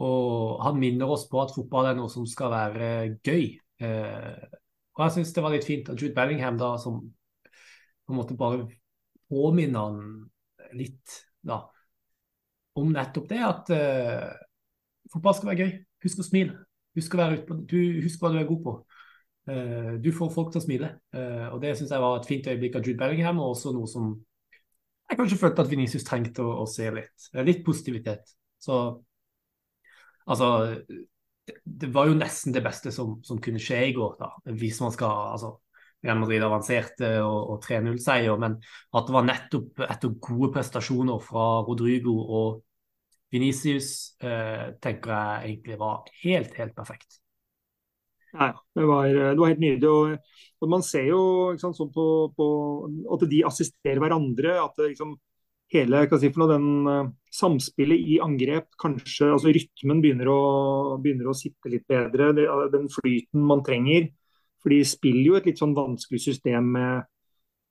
Og 0.03 0.59
han 0.65 0.79
minner 0.79 1.11
oss 1.11 1.23
på 1.31 1.39
at 1.39 1.53
fotball 1.55 1.87
er 1.87 1.95
noe 1.95 2.11
som 2.11 2.27
skal 2.27 2.51
være 2.51 2.89
gøy. 3.23 3.45
Uh, 3.81 4.59
Og 4.91 5.05
jeg 5.05 5.15
syns 5.15 5.33
det 5.33 5.43
var 5.45 5.55
litt 5.55 5.67
fint 5.67 5.89
at 5.89 6.01
Jude 6.01 6.13
Bellingham 6.17 6.59
da 6.59 6.75
som 6.81 6.99
på 7.01 8.13
en 8.13 8.19
måte 8.19 8.35
bare 8.37 8.67
påminner 9.31 9.87
han 9.87 10.75
litt 10.75 11.15
da, 11.47 11.61
om 12.79 12.91
nettopp 12.93 13.27
det 13.29 13.41
at 13.43 13.71
uh, 13.75 14.27
fotball 15.11 15.37
skal 15.37 15.51
være 15.51 15.65
gøy. 15.65 15.71
Husk 16.05 16.23
å 16.23 16.25
smile. 16.25 16.57
Husk, 16.97 17.15
å 17.15 17.29
på, 17.47 17.59
du, 17.67 17.77
husk 18.03 18.21
hva 18.21 18.33
du 18.33 18.39
er 18.41 18.49
god 18.49 18.65
på. 18.65 18.75
Uh, 19.49 19.93
du 20.03 20.11
får 20.15 20.33
folk 20.33 20.51
til 20.53 20.61
å 20.61 20.65
smile. 20.65 20.91
Uh, 21.15 21.47
og 21.51 21.61
Det 21.63 21.75
syns 21.77 21.93
jeg 21.93 22.03
var 22.03 22.19
et 22.19 22.29
fint 22.29 22.51
øyeblikk 22.51 22.77
av 22.77 22.85
Jude 22.85 22.99
Bellingham, 23.01 23.41
og 23.43 23.55
også 23.55 23.73
noe 23.75 23.89
som 23.89 24.13
jeg 25.11 25.19
kanskje 25.19 25.41
følte 25.41 25.63
at 25.65 25.71
Venicius 25.71 26.05
trengte 26.07 26.43
å, 26.43 26.61
å 26.63 26.67
se 26.69 26.85
litt. 26.95 27.31
Litt 27.43 27.65
positivitet. 27.67 28.29
Så 28.61 28.77
altså 30.23 30.47
det, 30.87 31.57
det, 31.65 31.89
var 31.91 32.07
jo 32.07 32.15
nesten 32.15 32.55
det 32.55 32.63
beste 32.63 32.93
som, 32.95 33.17
som, 33.25 33.41
kunne 33.43 33.59
skje 33.59 33.81
i 33.89 33.95
går, 33.97 34.13
da. 34.21 34.29
Hvis 34.55 34.79
man 34.83 34.93
skal 34.95 35.33
altså, 35.33 35.57
Real 36.01 36.19
Madrid 36.21 36.43
avanserte 36.45 37.13
og, 37.21 37.53
og 37.53 37.63
3-0-seier, 37.65 38.37
men 38.41 38.57
at 38.57 39.07
det 39.07 39.15
var 39.15 39.27
nettopp 39.27 39.83
etter 39.85 40.13
gode 40.23 40.51
prestasjoner 40.55 41.21
fra 41.23 41.47
Rodrigo 41.67 42.15
og 42.21 42.61
Venicius, 43.31 44.17
eh, 44.19 44.71
tenker 44.83 45.13
jeg 45.13 45.51
egentlig 45.51 45.77
var 45.79 46.07
helt, 46.23 46.55
helt 46.57 46.75
perfekt. 46.75 47.21
Nei, 48.31 48.51
det 48.75 48.87
var, 48.87 49.07
det 49.11 49.39
var 49.39 49.51
helt 49.51 49.61
nydelig. 49.63 49.89
Og, 49.89 50.37
og, 50.61 50.69
Man 50.71 50.83
ser 50.85 51.09
jo 51.09 51.21
sant, 51.59 51.77
sånn 51.77 51.91
på, 51.95 52.05
på, 52.35 52.47
at 53.15 53.25
de 53.31 53.43
assisterer 53.47 53.99
hverandre. 54.03 54.55
at 54.63 54.75
det, 54.79 54.93
liksom, 54.93 55.15
hele 55.71 56.03
si 56.19 56.31
noe, 56.35 56.51
den 56.51 56.69
uh, 56.87 57.09
Samspillet 57.31 58.07
i 58.11 58.17
angrep, 58.19 58.65
kanskje 58.79 59.29
altså 59.31 59.53
rytmen 59.55 60.01
begynner 60.03 60.27
å, 60.27 60.39
begynner 60.99 61.29
å 61.31 61.35
sitte 61.37 61.71
litt 61.71 61.85
bedre. 61.87 62.33
Det, 62.35 62.47
den 62.73 62.89
flyten 62.91 63.45
man 63.47 63.63
trenger. 63.63 64.09
For 64.61 64.73
de 64.73 64.81
spiller 64.85 65.31
jo 65.31 65.37
et 65.39 65.49
litt 65.49 65.61
sånn 65.61 65.75
vanskelig 65.77 66.21
system 66.23 66.71
med 66.75 67.07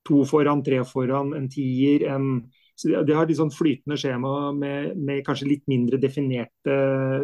to 0.06 0.24
foran, 0.26 0.64
tre 0.66 0.80
foran, 0.88 1.34
en 1.36 1.48
tier. 1.52 2.06
en 2.10 2.42
så 2.80 3.02
De 3.04 3.14
har 3.14 3.28
litt 3.28 3.38
sånn 3.38 3.52
flytende 3.52 3.98
skjema 4.00 4.52
med, 4.56 4.94
med 4.96 5.24
kanskje 5.26 5.50
litt 5.50 5.66
mindre 5.68 6.00
definerte 6.00 6.76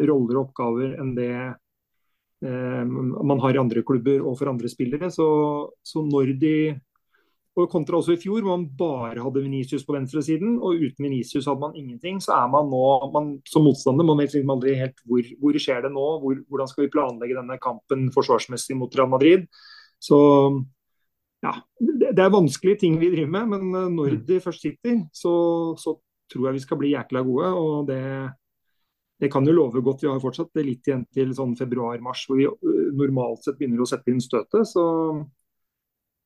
roller 0.05 0.37
og 0.37 0.43
oppgaver 0.49 0.93
enn 1.01 1.15
det 1.17 1.31
Eh, 2.45 2.85
man 3.23 3.39
har 3.39 3.55
i 3.55 3.61
andre 3.61 3.81
klubber 3.81 4.21
og 4.21 4.37
for 4.37 4.51
andre 4.51 4.69
spillere. 4.69 5.09
Så, 5.13 5.27
så 5.83 6.03
når 6.05 6.35
de 6.41 6.55
og 7.57 7.69
Kontra 7.71 7.97
også 7.97 8.13
i 8.13 8.19
fjor, 8.21 8.43
hvor 8.45 8.53
man 8.53 8.67
bare 8.77 9.23
hadde 9.23 9.41
Venicius 9.41 9.85
på 9.85 9.95
venstresiden, 9.95 10.59
og 10.61 10.77
uten 10.77 11.07
Venicius 11.07 11.47
hadde 11.49 11.63
man 11.63 11.75
ingenting. 11.79 12.19
Så 12.21 12.35
er 12.35 12.51
man 12.53 12.69
nå, 12.69 12.81
man, 13.13 13.31
som 13.49 13.65
motstander, 13.65 14.05
man 14.05 14.21
vet 14.21 14.35
liksom 14.35 14.53
aldri 14.53 14.75
helt 14.77 15.01
hvor, 15.09 15.31
hvor 15.41 15.59
skjer 15.61 15.87
det 15.87 15.93
nå. 15.95 16.07
Hvor, 16.21 16.41
hvordan 16.47 16.69
skal 16.69 16.85
vi 16.85 16.93
planlegge 16.93 17.37
denne 17.39 17.57
kampen 17.63 18.07
forsvarsmessig 18.13 18.77
mot 18.77 18.93
Real 18.97 19.09
Madrid. 19.09 19.47
Så 19.97 20.19
ja, 21.41 21.55
det, 21.81 22.13
det 22.17 22.23
er 22.23 22.33
vanskelige 22.33 22.83
ting 22.83 22.99
vi 23.01 23.09
driver 23.13 23.33
med, 23.33 23.55
men 23.55 23.71
eh, 23.73 23.89
når 23.93 24.17
mm. 24.17 24.25
de 24.29 24.41
først 24.43 24.67
sitter, 24.67 24.99
så, 25.13 25.33
så 25.81 25.97
tror 26.29 26.49
jeg 26.49 26.59
vi 26.59 26.65
skal 26.67 26.81
bli 26.81 26.93
jækla 26.93 27.25
gode. 27.25 27.53
og 27.57 27.89
det 27.89 28.03
det 29.17 29.31
kan 29.33 29.45
jo 29.49 29.53
love 29.55 29.81
godt. 29.81 30.03
Vi 30.03 30.09
har 30.11 30.21
fortsatt 30.21 30.59
litt 30.61 30.85
igjen 30.85 31.03
til 31.13 31.31
sånn 31.33 31.55
februar-mars, 31.57 32.27
hvor 32.29 32.37
vi 32.37 32.45
øh, 32.45 32.89
normalt 32.93 33.45
sett 33.45 33.57
begynner 33.57 33.81
å 33.81 33.89
sette 33.89 34.13
inn 34.13 34.21
støtet. 34.21 34.69
Så 34.69 34.83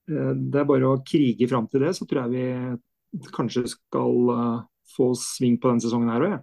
det 0.08 0.62
er 0.62 0.68
bare 0.68 0.90
å 0.90 1.02
krige 1.06 1.48
fram 1.50 1.68
til 1.72 1.86
det, 1.86 1.94
så 1.98 2.08
tror 2.10 2.26
jeg 2.26 2.34
vi 2.34 2.80
kanskje 3.36 3.66
skal 3.68 4.34
øh, 4.36 4.60
få 4.96 5.12
sving 5.20 5.60
på 5.62 5.72
denne 5.72 5.84
sesongen 5.84 6.12
her 6.12 6.26
òg. 6.26 6.36
Ja. 6.36 6.42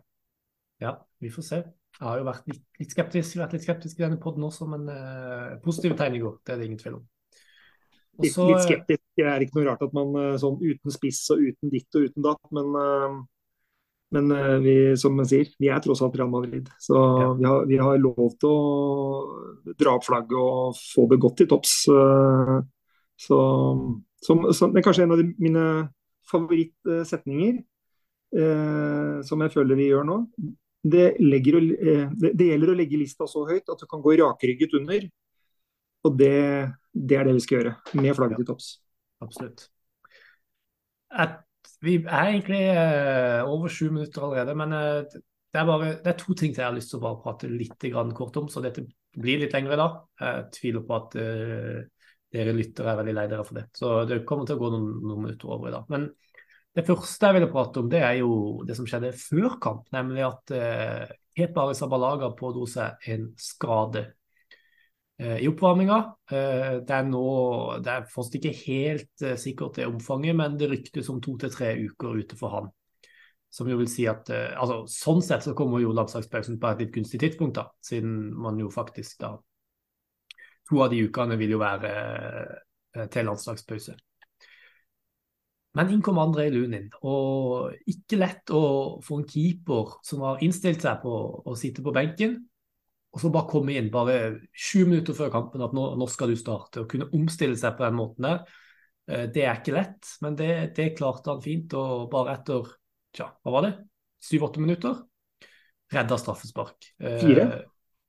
ja, 0.85 0.95
vi 1.23 1.33
får 1.33 1.47
se. 1.47 1.61
Jeg 1.99 2.07
har 2.07 2.21
jo 2.21 2.27
vært 2.29 2.51
litt, 2.51 2.65
litt 2.79 2.93
skeptisk, 2.95 3.39
vært 3.41 3.57
litt 3.57 3.65
skeptisk 3.65 3.99
i 3.99 4.05
denne 4.05 4.21
poden 4.23 4.45
også, 4.47 4.69
men 4.71 4.85
uh, 4.87 5.57
positive 5.65 5.97
går. 5.97 6.37
Det 6.47 6.53
er 6.55 6.61
det 6.61 6.69
ingen 6.69 6.79
tvil 6.79 7.01
om. 7.01 7.09
Også, 8.19 8.45
litt, 8.45 8.53
litt 8.53 8.67
skeptisk 8.67 9.03
det 9.19 9.27
er 9.31 9.43
ikke 9.43 9.59
noe 9.59 9.67
rart 9.67 9.83
at 9.83 9.97
man 9.97 10.15
sånn 10.43 10.61
uten 10.63 10.95
spiss 10.95 11.25
og 11.35 11.43
uten 11.43 11.73
ditt 11.73 11.99
og 11.99 12.07
uten 12.07 12.25
datt, 12.27 12.55
men 12.55 13.27
men 14.15 14.31
vi, 14.65 14.75
som 14.97 15.13
man 15.19 15.27
sier, 15.29 15.51
vi 15.61 15.69
er 15.69 15.83
tross 15.85 16.01
alt 16.01 16.15
Real 16.17 16.31
Madrid. 16.33 16.71
Så 16.81 16.97
ja. 16.97 17.27
vi, 17.37 17.45
har, 17.45 17.67
vi, 17.69 17.77
har, 17.77 17.99
lov 18.01 18.31
til 18.41 18.49
å 18.49 19.75
dra 19.77 19.99
opp 19.99 20.07
flagget 20.07 20.39
og 20.39 20.79
få 20.95 21.05
det 21.11 21.19
godt 21.21 21.37
til 21.43 21.51
topps. 21.51 21.75
Så, 23.19 23.39
som, 24.23 24.47
som, 24.55 24.73
det 24.73 24.81
er 24.81 24.87
kanskje 24.87 25.07
en 25.07 25.15
av 25.17 25.21
de, 25.21 25.29
mine 25.43 25.65
favorittsetninger, 26.29 27.61
eh, 28.39 29.15
som 29.27 29.43
jeg 29.43 29.55
føler 29.55 29.79
vi 29.79 29.89
gjør 29.91 30.07
nå. 30.07 30.19
Det, 30.89 31.07
legger, 31.21 31.59
det, 31.59 32.33
det, 32.39 32.53
gjelder 32.53 32.73
å 32.73 32.77
legge 32.79 33.01
lista 33.01 33.27
så 33.29 33.43
høyt 33.49 33.67
at 33.73 33.83
du 33.83 33.89
kan 33.91 34.05
gå 34.05 34.15
rakrygget 34.21 34.77
under. 34.79 35.09
Og 36.07 36.15
det, 36.15 36.37
det 36.95 37.19
er 37.19 37.27
det 37.27 37.35
vi 37.41 37.43
skal 37.45 37.59
gjøre, 37.59 37.75
med 37.99 38.15
flagget 38.17 38.41
til 38.43 38.49
topps. 38.53 38.71
Absolutt. 39.25 39.67
At 41.11 41.43
vi 41.83 41.97
er 42.05 42.31
egentlig 42.31 42.63
eh, 42.71 43.43
over 43.47 43.73
sju 43.73 43.89
minutter 43.91 44.25
allerede, 44.25 44.55
men 44.59 44.77
eh, 44.77 45.01
det, 45.11 45.59
er 45.59 45.67
bare, 45.67 45.91
det, 45.97 46.13
er 46.13 46.19
to 46.21 46.39
ting 46.39 46.55
jeg 46.55 46.65
har 46.65 46.77
lyst 46.77 46.93
til 46.93 47.01
å 47.01 47.07
bare 47.09 47.23
prate 47.25 47.51
litt 47.51 47.91
kort 48.15 48.39
om, 48.39 48.49
så 48.53 48.63
dette 48.63 48.87
blir 49.19 49.43
litt 49.43 49.55
lengre 49.57 49.79
da. 49.81 49.89
Jeg 50.21 50.49
tviler 50.55 50.85
på 50.87 50.97
at 50.99 51.17
uh, 51.19 51.79
dere 52.35 52.55
lyttere 52.57 52.93
er 52.93 53.01
veldig 53.01 53.15
lei 53.17 53.27
dere 53.31 53.47
for 53.47 53.61
det. 53.61 53.69
Så 53.77 53.93
det 54.09 54.23
kommer 54.29 54.49
til 54.49 54.59
å 54.59 54.63
gå 54.63 54.73
noen, 54.75 54.91
noen 55.05 55.25
minutter 55.25 55.55
over 55.55 55.71
i 55.71 55.75
dag. 55.75 55.87
Men 55.93 56.11
det 56.77 56.85
første 56.87 57.31
jeg 57.31 57.39
ville 57.39 57.51
prate 57.53 57.83
om, 57.83 57.89
det 57.91 58.03
er 58.05 58.21
jo 58.21 58.33
det 58.69 58.77
som 58.79 58.87
skjedde 58.89 59.15
før 59.17 59.57
kamp, 59.63 59.89
nemlig 59.95 60.27
at 60.27 60.55
eh, 60.55 61.17
Kepa 61.39 61.65
Arisabalaga 61.65 62.33
pådro 62.39 62.69
seg 62.69 63.11
en 63.15 63.31
skade 63.41 64.09
Eh, 65.21 65.39
i 65.39 65.49
oppvarminga. 65.51 65.97
Eh, 66.31 66.75
det 66.87 66.95
er 66.95 67.07
nå 67.09 67.23
det 67.83 67.91
er 67.91 68.05
fortsatt 68.13 68.37
ikke 68.39 68.53
helt 68.61 69.25
eh, 69.27 69.35
sikkert 69.41 69.81
det 69.81 69.89
omfanget, 69.91 70.37
men 70.39 70.55
det 70.59 70.69
ryktes 70.71 71.09
om 71.11 71.19
to 71.21 71.35
til 71.43 71.51
tre 71.51 71.73
uker 71.75 72.21
ute 72.21 72.39
for 72.39 72.55
han. 72.55 72.69
Som 73.51 73.71
jo 73.73 73.81
vil 73.81 73.89
si 73.91 74.05
at 74.07 74.29
altså, 74.31 74.83
Sånn 74.93 75.23
sett 75.25 75.43
så 75.43 75.55
kommer 75.59 75.81
jo 75.83 75.95
landslagspausen 75.97 76.61
på 76.61 76.69
et 76.71 76.83
litt 76.85 76.93
gunstig 76.95 77.19
tidspunkt, 77.23 77.57
da, 77.57 77.65
siden 77.83 78.29
man 78.37 78.61
jo 78.61 78.69
faktisk 78.71 79.19
da 79.25 79.33
To 80.69 80.83
av 80.85 80.93
de 80.93 81.01
ukene 81.09 81.39
vil 81.41 81.55
jo 81.57 81.63
være 81.63 81.93
til 83.13 83.29
landslagspause. 83.29 83.95
Men 85.79 85.93
inn 85.95 86.03
kom 86.03 86.19
André 86.19 86.49
Lunin, 86.51 86.89
og 87.07 87.75
ikke 87.89 88.19
lett 88.19 88.51
å 88.57 88.63
få 89.05 89.21
en 89.21 89.27
keeper 89.29 89.99
som 90.07 90.25
har 90.27 90.41
innstilt 90.45 90.83
seg 90.83 91.03
på 91.05 91.13
å 91.47 91.57
sitte 91.59 91.85
på 91.85 91.93
benken, 91.95 92.39
og 93.15 93.23
så 93.23 93.31
bare 93.33 93.49
komme 93.49 93.77
inn 93.79 93.91
bare 93.93 94.17
sju 94.53 94.85
minutter 94.89 95.17
før 95.17 95.31
kampen 95.33 95.63
at 95.65 95.77
nå, 95.77 95.85
nå, 96.01 96.09
skal 96.11 96.33
du 96.33 96.39
starte. 96.41 96.83
Å 96.83 96.89
kunne 96.91 97.09
omstille 97.17 97.57
seg 97.57 97.77
på 97.79 97.87
den 97.87 97.97
måten 97.97 98.27
der, 98.27 98.43
eh, 99.09 99.25
det 99.33 99.45
er 99.45 99.61
ikke 99.61 99.77
lett. 99.77 100.11
Men 100.25 100.37
det, 100.39 100.51
det 100.77 100.91
klarte 100.99 101.33
han 101.33 101.45
fint. 101.45 101.73
Og 101.79 102.11
bare 102.13 102.37
etter 102.37 102.69
tja, 103.17 103.31
hva 103.41 103.55
var 103.55 103.65
det, 103.65 103.73
syv-åtte 104.29 104.61
minutter 104.63 105.01
redda 105.95 106.19
straffespark. 106.21 106.91
Eh, 107.01 107.17
Fire. 107.23 107.49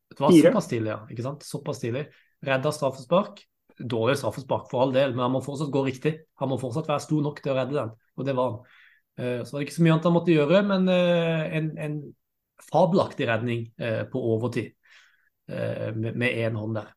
Det 0.10 0.20
var 0.20 0.34
Fire. 0.34 0.50
såpass 0.50 0.68
tidlig, 0.72 0.92
ja. 0.92 1.00
ikke 1.14 1.26
sant? 1.26 1.46
Såpass 1.46 1.82
tidlig. 1.84 2.08
Redda 2.46 2.74
straffespark. 2.76 3.44
Dårlig 3.80 4.18
straffespark 4.20 4.68
for 4.72 4.84
all 4.84 4.96
del, 4.96 5.14
men 5.16 5.28
han 5.28 5.36
må 5.36 5.44
fortsatt 5.46 5.72
gå 5.72 5.86
riktig. 5.86 6.16
Han 6.42 6.52
må 6.52 6.60
fortsatt 6.60 6.90
være 6.90 7.06
stor 7.06 7.22
nok 7.26 7.44
til 7.44 7.54
å 7.54 7.60
redde 7.60 7.78
den, 7.78 7.94
og 8.18 8.28
det 8.28 8.36
var 8.36 8.50
han. 8.56 8.74
Eh, 9.20 9.38
så 9.44 9.54
var 9.54 9.62
det 9.62 9.68
ikke 9.70 9.78
så 9.78 9.86
mye 9.86 9.94
annet 9.96 10.10
han 10.10 10.18
måtte 10.18 10.36
gjøre, 10.36 10.64
men 10.68 10.90
en, 10.90 11.70
en 11.86 12.02
fabelaktig 12.70 13.30
redning 13.30 13.64
på 14.12 14.26
overtid. 14.34 14.74
Eh, 15.50 15.96
med 15.96 16.30
én 16.30 16.58
hånd 16.58 16.78
der. 16.78 16.90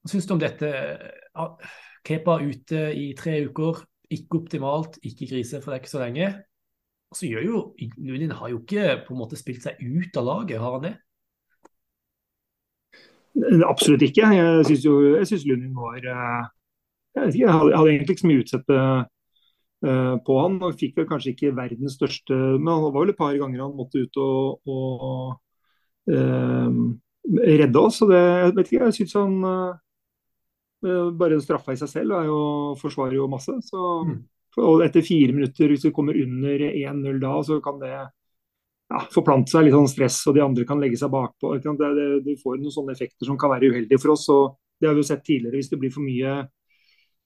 Hva 0.00 0.10
syns 0.12 0.28
du 0.28 0.34
om 0.36 0.40
dette? 0.40 0.68
Kepa 2.06 2.38
ute 2.40 2.86
i 2.96 3.10
tre 3.18 3.42
uker, 3.44 3.82
ikke 4.14 4.40
optimalt, 4.40 4.96
ikke 5.04 5.28
krise, 5.34 5.60
for 5.60 5.70
det 5.70 5.76
er 5.76 5.82
ikke 5.82 5.92
så 5.92 6.00
lenge. 6.00 6.30
Og 7.08 7.18
så 7.18 7.28
gjør 7.28 7.44
jo 7.44 7.60
Nunin 8.00 8.32
har 8.36 8.52
jo 8.52 8.62
ikke 8.62 9.02
på 9.04 9.14
en 9.14 9.20
måte 9.20 9.36
spilt 9.40 9.64
seg 9.64 9.80
ut 9.80 10.16
av 10.20 10.28
laget, 10.28 10.60
har 10.62 10.78
han 10.78 10.86
det? 10.86 10.94
Absolutt 13.68 14.02
ikke. 14.02 14.28
Jeg 14.34 14.66
syns 14.68 14.84
jo 14.86 14.94
jeg 15.16 15.26
synes 15.30 15.46
Lundin 15.46 15.74
var 15.76 15.98
eh, 15.98 16.44
Jeg, 17.16 17.34
ikke, 17.34 17.44
jeg 17.44 17.52
hadde, 17.54 17.90
egentlig 17.92 18.14
ikke 18.14 18.24
så 18.24 18.30
mye 18.30 18.44
utsette 18.44 18.78
uh, 18.78 20.14
på 20.26 20.38
han. 20.42 20.56
og 20.62 20.78
Fikk 20.78 20.96
vel 20.98 21.08
kanskje 21.10 21.34
ikke 21.34 21.56
verdens 21.56 21.98
største 21.98 22.36
Men 22.36 22.70
det 22.84 22.94
var 22.94 22.96
vel 23.00 23.12
et 23.14 23.20
par 23.20 23.36
ganger 23.38 23.64
han 23.64 23.76
måtte 23.78 24.04
ut 24.04 24.22
og, 24.22 24.70
og 24.70 25.36
um, 26.14 26.80
redde 27.28 27.84
oss. 27.84 28.00
og 28.02 28.12
det, 28.12 28.22
jeg 28.22 28.56
vet 28.56 28.72
ikke, 28.72 28.84
jeg 28.84 28.98
synes 29.00 29.20
han 29.20 29.38
Bare 31.18 31.40
straffa 31.42 31.74
i 31.74 31.78
seg 31.80 31.88
selv 31.90 32.14
er 32.14 32.28
jo, 32.28 32.42
forsvarer 32.78 33.16
jo 33.18 33.24
masse. 33.30 33.50
så 33.66 33.86
mm. 34.06 34.18
Og 34.62 34.82
etter 34.84 35.04
fire 35.06 35.34
minutter, 35.34 35.70
hvis 35.70 35.84
vi 35.86 35.90
kommer 35.94 36.16
under 36.18 36.62
1-0 36.70 37.18
da, 37.22 37.32
så 37.46 37.58
kan 37.62 37.80
det 37.82 37.90
ja, 38.88 39.00
forplante 39.12 39.52
seg 39.52 39.66
litt 39.66 39.76
sånn 39.76 39.90
stress, 39.90 40.20
og 40.28 40.36
de 40.36 40.44
andre 40.44 40.64
kan 40.68 40.80
legge 40.80 40.98
seg 41.00 41.12
bakpå. 41.12 41.56
Du 41.60 42.32
får 42.40 42.60
noen 42.60 42.72
sånne 42.72 42.94
effekter 42.94 43.28
som 43.28 43.36
kan 43.40 43.52
være 43.52 43.68
uheldige 43.72 44.00
for 44.00 44.14
oss. 44.14 44.28
og 44.32 44.56
Det 44.80 44.88
har 44.88 44.96
vi 44.96 45.04
jo 45.04 45.10
sett 45.10 45.26
tidligere. 45.26 45.58
Hvis 45.60 45.68
det 45.72 45.80
blir 45.82 45.92
for 45.92 46.04
mye, 46.06 46.38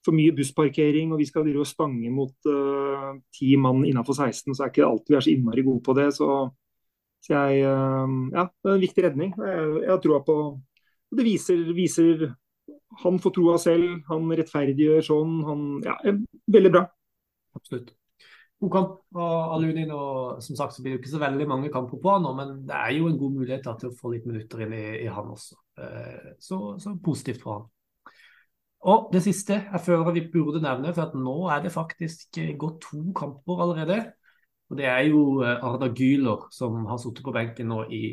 for 0.03 0.16
mye 0.16 0.35
bussparkering 0.35 1.12
og 1.14 1.22
vi 1.22 1.29
skal 1.29 1.46
drive 1.46 1.62
og 1.62 1.70
stange 1.70 2.11
mot 2.11 2.51
uh, 2.51 3.14
ti 3.38 3.55
mann 3.57 3.85
innenfor 3.87 4.18
16, 4.18 4.51
så 4.51 4.64
er 4.64 4.75
ikke 4.75 4.88
alltid 4.88 5.14
vi 5.14 5.20
er 5.20 5.27
så 5.29 5.35
innmari 5.37 5.66
gode 5.68 5.85
på 5.87 5.96
det. 5.98 6.11
så 6.18 6.51
så 7.22 7.37
jeg, 7.38 7.62
uh, 7.62 8.11
ja, 8.35 8.48
det 8.51 8.70
er 8.70 8.75
en 8.75 8.83
viktig 8.83 9.03
redning. 9.05 9.35
Jeg, 9.38 9.66
jeg 9.85 9.90
har 9.92 10.01
troa 10.03 10.22
på 10.27 10.38
Det 11.12 11.27
viser, 11.27 11.61
viser 11.77 12.33
han 13.03 13.18
får 13.22 13.35
troa 13.37 13.57
selv, 13.61 14.01
han 14.09 14.31
rettferdiggjør 14.37 15.05
sånn. 15.07 15.37
Han, 15.46 15.66
ja, 15.85 15.96
veldig 16.51 16.72
bra. 16.72 16.87
Absolutt. 17.57 17.92
God 18.62 18.70
kamp 18.70 19.18
av 19.18 19.53
Alunin. 19.57 19.90
og 19.90 20.42
som 20.42 20.57
sagt 20.57 20.77
så 20.77 20.83
blir 20.85 20.94
det 20.94 21.01
ikke 21.01 21.16
så 21.16 21.20
veldig 21.22 21.46
mange 21.51 21.70
kamper 21.75 21.98
på 21.98 22.12
han 22.14 22.22
nå, 22.22 22.31
men 22.38 22.51
det 22.68 22.77
er 22.79 22.92
jo 22.94 23.09
en 23.11 23.18
god 23.18 23.33
mulighet 23.35 23.66
til 23.66 23.90
å 23.90 23.96
få 23.98 24.12
litt 24.12 24.27
minutter 24.29 24.62
inn 24.62 24.75
i, 24.77 24.85
i 25.03 25.09
han 25.11 25.33
også. 25.33 25.57
Eh, 25.83 26.29
så, 26.38 26.59
så, 26.79 26.92
positivt 27.03 27.42
for 27.42 27.57
han. 27.57 27.64
Og 28.92 29.09
det 29.14 29.22
siste 29.25 29.57
jeg 29.64 29.83
føler 29.83 30.14
vi 30.14 30.29
burde 30.31 30.62
nevne, 30.62 30.94
for 30.94 31.09
at 31.09 31.16
nå 31.18 31.35
er 31.51 31.64
det 31.64 31.75
faktisk 31.75 32.38
gått 32.59 32.85
to 32.87 33.03
kamper 33.18 33.64
allerede. 33.66 33.98
Og 34.70 34.79
Det 34.79 34.87
er 34.87 35.03
jo 35.11 35.42
eh, 35.42 35.59
Arda 35.59 35.90
Gyler 35.90 36.46
som 36.55 36.85
har 36.87 37.03
sittet 37.03 37.27
på 37.27 37.35
benken 37.35 37.66
nå 37.72 37.83
i, 37.90 38.05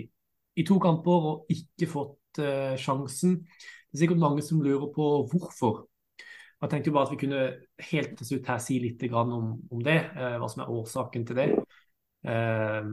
i, 0.57 0.65
to 0.65 0.79
kamper 0.81 1.29
og 1.29 1.53
ikke 1.53 1.91
fått 1.93 2.41
uh, 2.41 2.73
sjansen. 2.73 3.37
Det 3.45 3.99
er 3.99 4.01
sikkert 4.01 4.25
mange 4.25 4.41
som 4.45 4.65
lurer 4.65 4.89
på 4.97 5.13
hvorfor. 5.29 5.85
Jeg 6.59 6.71
tenkte 6.73 6.91
bare 6.91 7.07
at 7.07 7.13
vi 7.13 7.21
kunne 7.21 7.41
helt 7.89 8.15
til 8.19 8.27
slutt 8.27 8.49
her 8.51 8.59
si 8.59 8.79
litt 8.83 9.03
om, 9.15 9.51
om 9.71 9.83
det, 9.83 9.99
uh, 10.17 10.35
hva 10.41 10.49
som 10.51 10.65
er 10.65 10.71
årsaken 10.75 11.25
til 11.29 11.39
det. 11.39 11.47
Uh, 12.27 12.89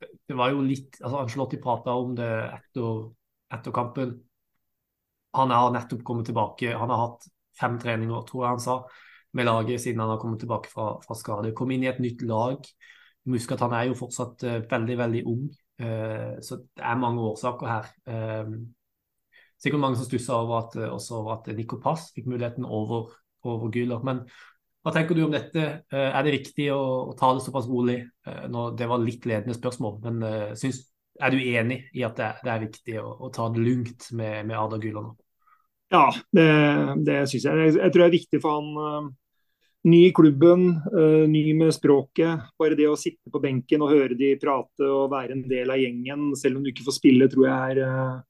det 0.00 0.36
var 0.38 0.54
jo 0.54 0.64
litt 0.64 0.96
altså 1.02 1.20
Angelotti 1.20 1.60
prata 1.62 1.94
om 1.94 2.16
det 2.16 2.30
etter, 2.48 3.04
etter, 3.52 3.76
kampen. 3.76 4.16
Han 5.36 5.52
har 5.52 5.76
nettopp 5.76 6.02
kommet 6.08 6.30
tilbake. 6.30 6.72
Han 6.72 6.92
har 6.92 7.04
hatt 7.04 7.28
fem 7.60 7.76
treninger, 7.80 8.24
tror 8.28 8.46
jeg 8.46 8.56
han 8.56 8.64
sa, 8.64 8.78
med 9.36 9.48
laget 9.48 9.84
siden 9.84 10.00
han 10.00 10.14
har 10.14 10.20
kommet 10.20 10.40
tilbake 10.40 10.72
fra, 10.72 10.94
fra 11.04 11.16
skade. 11.16 11.52
Kom 11.56 11.70
inn 11.72 11.84
i 11.84 11.92
et 11.92 12.00
nytt 12.00 12.24
lag. 12.24 12.64
Husk 13.28 13.52
at 13.54 13.62
han 13.62 13.76
er 13.76 13.90
jo 13.90 13.98
fortsatt 14.00 14.48
uh, 14.48 14.60
veldig, 14.72 15.02
veldig 15.04 15.26
ung. 15.34 15.50
så 15.82 16.56
det 16.62 16.82
er 16.84 16.98
mange 17.00 17.24
årsaker 17.26 17.66
her 17.66 17.86
sikkert 19.62 19.82
mange 19.82 19.98
som 19.98 20.08
stussa 20.08 20.38
over 20.42 20.64
at, 20.64 20.78
også 20.90 21.18
over 21.20 21.36
at 21.36 21.50
Nico 21.56 21.78
Pass 21.82 22.10
fikk 22.16 22.28
muligheten 22.30 22.66
over, 22.66 23.12
over 23.46 23.70
Gyller. 23.74 24.02
Men 24.06 24.24
hva 24.82 24.94
tenker 24.94 25.14
du 25.14 25.24
om 25.26 25.34
dette? 25.34 25.66
Eh, 25.92 26.08
er 26.08 26.26
det 26.26 26.38
viktig 26.40 26.68
å, 26.74 26.82
å 27.12 27.16
ta 27.18 27.30
det 27.36 27.44
såpass 27.44 27.68
rolig? 27.70 28.00
Eh, 28.26 28.44
Nå, 28.50 28.72
det 28.78 28.90
var 28.90 29.02
litt 29.02 29.26
ledende 29.30 29.54
spørsmål, 29.54 30.00
men 30.08 30.56
synes, 30.58 30.82
er 31.22 31.30
du 31.34 31.38
enig 31.38 31.84
i 31.94 32.02
at 32.06 32.18
det, 32.18 32.30
det 32.42 32.50
er 32.50 32.64
viktig 32.64 32.98
å, 33.02 33.08
å, 33.26 33.30
ta 33.34 33.46
det 33.52 33.62
lugnt 33.62 34.08
med, 34.16 34.48
med 34.48 34.58
Arda 34.58 34.80
Gyller 34.82 35.06
nå? 35.06 35.16
Ja, 35.92 36.06
det, 36.32 36.46
det 37.04 37.18
syns 37.28 37.44
jeg. 37.44 37.52
jeg. 37.52 37.74
jeg. 37.76 37.92
tror 37.92 38.00
det 38.02 38.06
er 38.08 38.16
viktig 38.16 38.40
for 38.42 38.58
han. 38.58 39.10
Ny 39.82 39.98
i 40.06 40.12
klubben, 40.14 40.62
ny 41.28 41.40
med 41.58 41.74
språket. 41.74 42.46
Bare 42.56 42.78
det 42.78 42.86
å 42.88 42.94
sitte 42.96 43.28
på 43.34 43.40
benken 43.42 43.82
og 43.82 43.90
høre 43.90 44.14
de 44.16 44.30
prate 44.40 44.86
og 44.86 45.10
være 45.12 45.34
en 45.34 45.42
del 45.50 45.74
av 45.74 45.80
gjengen, 45.82 46.30
selv 46.38 46.60
om 46.60 46.64
du 46.64 46.70
ikke 46.70 46.86
får 46.86 46.96
spille, 46.96 47.28
tror 47.28 47.48
jeg 47.48 47.74
er 47.74 47.82
Eh, 47.82 48.20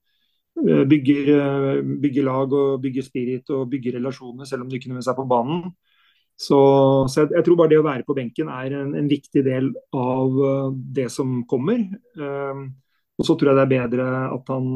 bygger, 0.61 1.29
eh, 1.35 1.83
bygger, 1.83 2.25
lag 2.25 2.53
og 2.53 2.83
bygger 2.83 3.03
spirit 3.03 3.51
og 3.51 3.71
bygger 3.71 3.97
relasjoner, 3.99 4.45
selv 4.45 4.63
om 4.63 4.69
du 4.69 4.77
ikke 4.77 4.89
nødvendigvis 4.89 5.13
er 5.13 5.19
på 5.19 5.29
banen. 5.29 5.73
Så, 6.37 6.59
så 7.09 7.21
jeg, 7.21 7.31
jeg, 7.37 7.45
tror 7.45 7.57
bare 7.57 7.71
det 7.71 7.79
å 7.79 7.87
være 7.87 8.07
på 8.07 8.17
benken 8.17 8.49
er 8.51 8.75
en, 8.75 8.95
en 8.99 9.09
viktig 9.09 9.45
del 9.47 9.69
av 9.95 10.39
uh, 10.41 10.73
det 10.73 11.11
som 11.13 11.43
kommer. 11.49 11.85
Uh, 12.19 12.67
og 13.19 13.29
så 13.29 13.37
tror 13.37 13.53
jeg 13.53 13.61
det 13.61 13.67
er 13.67 13.75
bedre 13.75 14.07
at 14.33 14.49
han 14.51 14.71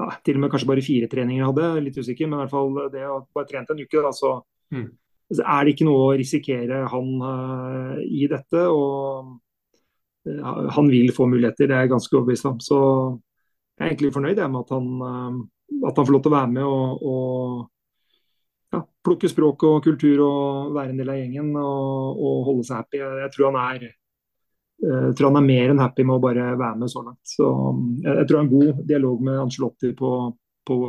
ja, 0.00 0.08
til 0.24 0.36
og 0.36 0.42
med 0.42 0.52
kanskje 0.52 0.68
bare 0.68 0.84
fire 0.84 1.08
treninger 1.12 1.46
hadde, 1.46 1.68
litt 1.84 1.96
usikker, 2.00 2.26
men 2.26 2.40
i 2.40 2.42
hvert 2.42 2.52
fall 2.52 2.90
det 2.92 3.06
å 3.06 3.20
bare 3.36 3.48
trent 3.48 3.70
en 3.72 3.80
uke, 3.80 4.02
da, 4.02 4.10
så, 4.16 4.34
mm. 4.74 4.88
er 5.40 5.64
det 5.64 5.74
ikke 5.74 5.88
noe 5.88 6.04
å 6.08 6.18
risikere 6.20 6.82
han 6.90 7.10
uh, 7.22 7.96
i 8.04 8.26
dette. 8.30 8.66
Og 8.68 9.38
han 10.76 10.90
vil 10.92 11.14
få 11.16 11.24
muligheter, 11.30 11.70
det 11.70 11.78
er 11.78 11.86
jeg 11.86 11.94
ganske 11.94 12.16
overbevist 12.18 12.48
om. 12.50 12.58
Så 12.60 12.78
jeg 13.80 13.86
er 13.86 13.94
egentlig 13.94 14.12
fornøyd 14.12 14.40
med 14.44 14.60
at 14.60 14.72
han, 14.74 14.88
eh, 15.06 15.84
at 15.88 15.96
han 15.96 16.06
får 16.06 16.12
lov 16.12 16.24
til 16.24 16.30
å 16.32 16.36
være 16.36 16.52
med 16.52 16.66
og, 16.68 17.04
og 17.08 18.74
ja, 18.76 18.82
plukke 19.06 19.30
språk 19.32 19.64
og 19.64 19.78
kultur 19.86 20.20
og 20.26 20.74
være 20.76 20.92
en 20.92 21.00
del 21.00 21.12
av 21.14 21.16
gjengen 21.16 21.48
og, 21.56 22.20
og 22.20 22.44
holde 22.50 22.66
seg 22.68 22.82
happy. 22.82 23.00
Jeg, 23.00 23.22
jeg, 23.24 23.32
tror 23.36 23.58
er 23.62 23.86
jeg 23.86 23.94
eh, 24.84 25.08
tror 25.16 25.30
han 25.30 25.40
er 25.40 25.48
mer 25.48 25.72
enn 25.72 25.80
happy 25.80 26.04
med 26.04 26.18
å 26.18 26.24
bare 26.26 26.52
være 26.60 26.82
med 26.82 26.92
så 26.92 27.06
langt. 27.06 27.24
Så 27.24 27.48
jeg, 28.04 28.20
jeg 28.20 28.28
tror 28.28 28.42
han 28.42 28.44
har 28.44 28.50
en 28.50 28.54
god 28.58 28.84
dialog 28.92 29.26
med 29.30 29.42
Angelotti 29.46 29.96
på, 29.96 30.14
på 30.68 30.80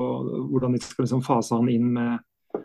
hvordan 0.52 0.76
de 0.76 0.84
skal 0.84 1.08
liksom 1.08 1.26
fase 1.26 1.56
han 1.56 1.72
inn 1.72 1.90
med 1.96 2.62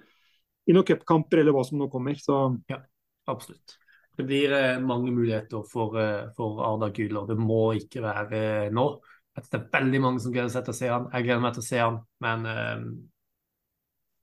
i 0.66 0.74
noen 0.74 0.86
cupkamper 0.88 1.38
eller 1.38 1.54
hva 1.54 1.62
som 1.62 1.78
nå 1.78 1.86
kommer. 1.92 2.18
Så. 2.18 2.40
Ja, 2.66 2.82
absolutt. 3.30 3.78
Det 4.18 4.26
blir 4.26 4.50
eh, 4.58 4.80
mange 4.82 5.14
muligheter 5.14 5.62
for, 5.70 5.94
for 6.34 6.64
Arda 6.66 6.90
Güler. 6.90 7.30
Det 7.30 7.38
må 7.38 7.68
ikke 7.78 8.02
være 8.02 8.40
nå 8.74 8.90
at 9.36 9.50
det 9.52 9.58
er 9.58 9.68
veldig 9.74 10.00
mange 10.00 10.22
som 10.24 10.32
gleder 10.32 10.52
seg 10.52 10.64
til 10.64 10.72
å 10.72 10.78
se 10.78 10.88
han. 10.90 11.06
Jeg 11.12 11.26
gleder 11.26 11.44
meg 11.44 11.54
til 11.56 11.64
å 11.64 11.66
se 11.66 11.80
han, 11.82 12.00
men 12.24 12.46
uh, 12.48 12.84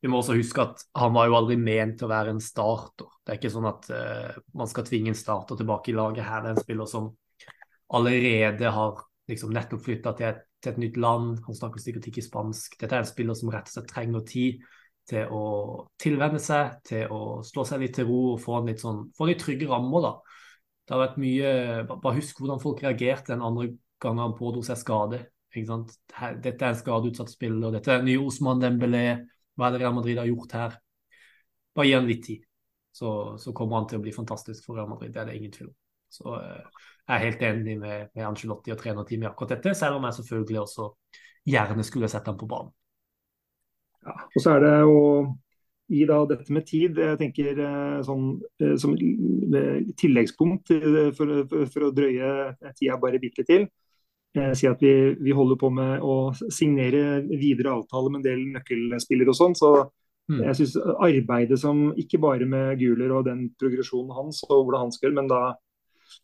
vi 0.04 0.12
må 0.12 0.20
også 0.20 0.36
huske 0.36 0.64
at 0.66 0.82
han 1.00 1.14
var 1.16 1.30
jo 1.30 1.38
aldri 1.38 1.58
ment 1.60 2.00
til 2.00 2.10
å 2.10 2.12
være 2.12 2.34
en 2.34 2.42
starter. 2.44 3.12
Det 3.24 3.34
er 3.34 3.40
ikke 3.40 3.54
sånn 3.54 3.70
at 3.70 3.90
uh, 3.94 4.40
man 4.60 4.72
skal 4.72 4.88
tvinge 4.88 5.14
en 5.14 5.20
starter 5.20 5.60
tilbake 5.60 5.94
i 5.94 5.98
laget. 5.98 6.26
Her 6.28 6.44
det 6.44 6.52
er 6.52 6.58
en 6.58 6.66
spiller 6.66 6.90
som 6.90 7.12
allerede 7.94 8.72
har 8.74 9.04
liksom 9.30 9.54
nettopp 9.56 9.86
flytta 9.86 10.16
til, 10.18 10.40
til, 10.60 10.74
et 10.74 10.82
nytt 10.82 11.00
land. 11.00 11.38
Han 11.46 11.58
snakker 11.58 11.84
sikkert 11.84 12.10
ikke 12.10 12.26
spansk. 12.26 12.76
Dette 12.82 12.98
er 12.98 13.06
en 13.06 13.12
spiller 13.14 13.38
som 13.38 13.54
rett 13.54 13.70
og 13.70 13.78
slett 13.78 13.92
trenger 13.94 14.26
tid 14.28 14.66
til 15.10 15.32
å 15.36 15.46
tilvenne 16.00 16.40
seg, 16.40 16.78
til 16.88 17.12
å 17.12 17.22
slå 17.46 17.66
seg 17.68 17.84
litt 17.84 17.96
til 17.98 18.08
ro 18.08 18.20
og 18.34 18.42
få, 18.44 18.60
litt, 18.68 18.82
sånn, 18.84 19.06
få 19.16 19.28
litt 19.30 19.42
trygge 19.44 19.68
rammer. 19.70 20.04
da. 20.04 20.14
Det 20.84 20.96
har 20.96 21.04
vært 21.06 21.20
mye 21.22 21.52
Bare 21.94 22.18
husk 22.18 22.40
hvordan 22.42 22.62
folk 22.64 22.84
reagerte 22.84 23.32
den 23.32 23.44
andre 23.46 23.70
ganger 24.04 24.28
han 24.28 24.36
pådro 24.38 24.64
seg 24.66 24.80
skade. 24.80 25.22
Dette 25.54 26.58
er 26.58 26.72
en 26.72 26.80
skadeutsatt 26.80 27.32
spiller. 27.32 27.74
Dette 27.76 27.94
er 27.94 28.06
nye 28.06 28.22
Osman 28.22 28.62
Dembélé. 28.62 29.06
Hva 29.54 29.68
er 29.68 29.76
det 29.76 29.84
Real 29.84 29.96
Madrid 29.96 30.18
har 30.18 30.30
gjort 30.30 30.56
her? 30.58 30.78
Bare 31.74 31.90
gi 31.90 31.96
han 31.96 32.10
litt 32.10 32.24
tid, 32.26 32.44
så, 32.94 33.10
så, 33.42 33.54
kommer 33.58 33.80
han 33.80 33.88
til 33.90 34.00
å 34.00 34.04
bli 34.04 34.14
fantastisk 34.14 34.66
for 34.66 34.78
Real 34.78 34.90
Madrid. 34.90 35.14
Det 35.14 35.22
er 35.22 35.30
det 35.30 35.38
ingen 35.40 35.54
tvil 35.54 35.70
om. 35.72 35.76
Så 36.14 36.36
uh, 36.38 36.82
jeg 37.08 37.14
er 37.16 37.24
helt 37.24 37.46
enig 37.48 37.78
med, 37.82 38.10
med 38.14 38.28
Angelotti 38.28 38.74
og 38.74 38.82
trenerteamet 38.82 39.26
i 39.26 39.30
akkurat 39.32 39.56
dette, 39.56 39.74
selv 39.78 39.98
om 39.98 40.06
jeg 40.08 40.18
selvfølgelig 40.20 40.60
også 40.62 40.90
gjerne 41.50 41.86
skulle 41.86 42.10
sett 42.12 42.30
ham 42.30 42.38
på 42.38 42.50
banen. 42.50 42.74
Ja, 44.04 44.14
og 44.28 44.44
så 44.44 44.54
er 44.54 44.64
det 44.64 44.76
å 44.86 45.00
gi 45.94 46.06
da 46.08 46.20
dette 46.28 46.54
med 46.56 46.66
tid, 46.68 47.00
jeg 47.00 47.20
tenker 47.20 47.60
eh, 47.60 48.00
sånn, 48.06 48.28
eh, 48.62 48.76
som 48.80 48.96
tilleggspunkt 50.00 50.72
for, 50.72 51.00
for, 51.18 51.66
for, 51.74 51.88
å 51.88 51.94
drøye 51.96 52.30
tida 52.78 52.98
bare 53.02 53.22
bitte 53.24 53.46
til 53.48 53.66
eh, 53.66 53.83
si 54.58 54.66
at 54.66 54.80
vi, 54.82 54.94
vi, 55.22 55.34
holder 55.36 55.58
på 55.62 55.70
med 55.70 56.02
å 56.02 56.32
signere 56.34 57.22
videre 57.30 57.76
avtale 57.76 58.10
med 58.10 58.24
en 58.24 58.26
del 58.26 58.46
nøkkelspillere 58.56 59.30
og 59.30 59.38
sånn. 59.38 59.54
Så 59.58 59.70
mm. 60.32 60.40
jeg 60.48 60.58
syns 60.58 60.78
arbeidet 60.94 61.60
som 61.62 61.92
ikke 62.02 62.22
bare 62.24 62.48
med 62.50 62.80
Guler 62.82 63.14
og 63.14 63.28
den 63.28 63.46
progresjonen 63.62 64.16
hans 64.18 64.42
og 64.50 64.64
hvordan 64.64 64.88
han 64.88 64.96
skal 64.96 65.14
men 65.14 65.30
da 65.30 65.44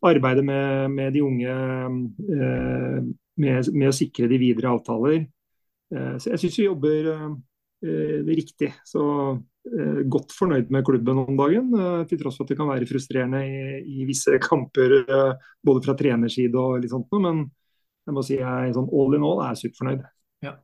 arbeidet 0.06 0.44
med, 0.44 0.90
med 0.90 1.12
de 1.12 1.22
unge 1.22 1.50
eh, 1.50 2.98
med, 3.40 3.70
med, 3.72 3.86
å 3.88 3.94
sikre 3.94 4.28
de 4.30 4.40
videre 4.40 4.72
avtaler. 4.74 5.22
Eh, 5.94 6.16
så 6.20 6.32
jeg 6.32 6.42
syns 6.42 6.58
vi 6.60 6.66
jobber 6.66 7.08
eh, 7.14 8.18
riktig. 8.28 8.72
Så 8.86 9.04
eh, 9.70 10.02
godt 10.12 10.34
fornøyd 10.36 10.72
med 10.72 10.84
klubben 10.86 11.22
om 11.24 11.38
dagen. 11.38 11.72
Eh, 11.74 12.02
til 12.10 12.20
tross 12.20 12.38
for 12.38 12.46
at 12.46 12.52
det 12.52 12.58
kan 12.60 12.70
være 12.70 12.88
frustrerende 12.90 13.42
i, 13.46 13.80
i 14.02 14.08
visse 14.08 14.40
kamper 14.44 15.00
både 15.66 15.84
fra 15.86 15.96
trenerside 15.98 16.60
og 16.60 16.80
litt 16.82 16.94
sånt. 16.94 17.10
Men 17.20 17.46
jeg 18.06 18.16
må 18.16 18.24
si 18.26 18.38
jeg 18.38 18.74
sånn 18.76 18.88
all 18.96 19.16
in 19.16 19.26
all 19.26 19.42
er 19.44 19.58
superfornøyd. 19.58 20.06
Ja. 20.44 20.54